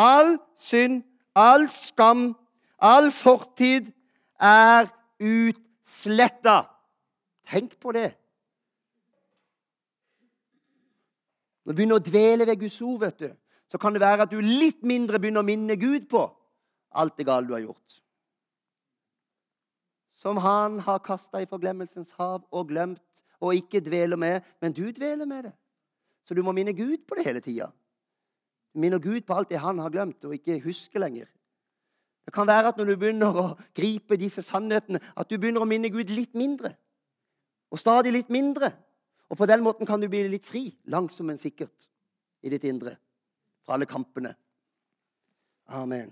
All 0.01 0.39
synd, 0.57 1.03
all 1.37 1.67
skam, 1.69 2.31
all 2.81 3.11
fortid 3.13 3.91
er 4.41 4.89
utsletta. 5.21 6.63
Tenk 7.51 7.77
på 7.83 7.93
det. 7.93 8.09
Når 11.65 11.73
du 11.73 11.77
begynner 11.77 12.01
å 12.01 12.05
dvele 12.05 12.47
ved 12.49 12.63
Guds 12.63 12.81
ord, 12.83 13.01
vet 13.05 13.19
du, 13.21 13.31
så 13.71 13.79
kan 13.79 13.95
det 13.95 14.03
være 14.03 14.25
at 14.25 14.33
du 14.33 14.41
litt 14.43 14.81
mindre 14.87 15.21
begynner 15.21 15.45
å 15.45 15.47
minne 15.47 15.77
Gud 15.79 16.09
på 16.11 16.25
alt 16.99 17.17
det 17.21 17.27
gale 17.29 17.47
du 17.47 17.55
har 17.55 17.63
gjort. 17.63 18.01
Som 20.17 20.41
han 20.43 20.81
har 20.85 21.05
kasta 21.05 21.41
i 21.41 21.49
forglemmelsens 21.49 22.11
hav 22.19 22.43
og 22.51 22.73
glemt 22.73 23.23
og 23.41 23.57
ikke 23.57 23.81
dveler 23.85 24.19
med, 24.21 24.43
men 24.61 24.75
du 24.77 24.89
dveler 24.93 25.29
med 25.29 25.49
det. 25.49 25.53
Så 26.27 26.35
du 26.35 26.43
må 26.45 26.53
minne 26.57 26.75
Gud 26.77 27.07
på 27.09 27.17
det 27.17 27.25
hele 27.29 27.41
tida. 27.45 27.71
Du 28.75 28.81
minner 28.81 28.99
Gud 29.03 29.23
på 29.27 29.35
alt 29.35 29.51
det 29.51 29.61
han 29.63 29.79
har 29.79 29.91
glemt, 29.91 30.25
og 30.25 30.35
ikke 30.35 30.61
husker 30.65 31.03
lenger. 31.03 31.27
Det 32.25 32.35
kan 32.35 32.47
være 32.47 32.71
at 32.71 32.77
når 32.79 32.93
du 32.93 32.97
begynner 33.01 33.39
å 33.41 33.47
gripe 33.75 34.19
disse 34.21 34.43
sannhetene, 34.47 35.01
at 35.17 35.31
du 35.31 35.39
begynner 35.39 35.65
å 35.65 35.69
minne 35.69 35.91
Gud 35.91 36.13
litt 36.15 36.37
mindre. 36.39 36.77
Og 37.71 37.81
stadig 37.81 38.13
litt 38.15 38.31
mindre. 38.31 38.71
Og 39.31 39.39
på 39.39 39.47
den 39.47 39.63
måten 39.63 39.87
kan 39.87 40.03
du 40.03 40.09
bli 40.11 40.23
litt 40.29 40.47
fri, 40.47 40.69
langsomt, 40.91 41.27
men 41.31 41.39
sikkert, 41.39 41.89
i 42.43 42.51
ditt 42.51 42.67
indre. 42.67 42.97
Fra 43.67 43.75
alle 43.75 43.89
kampene. 43.91 44.35
Amen. 45.71 46.11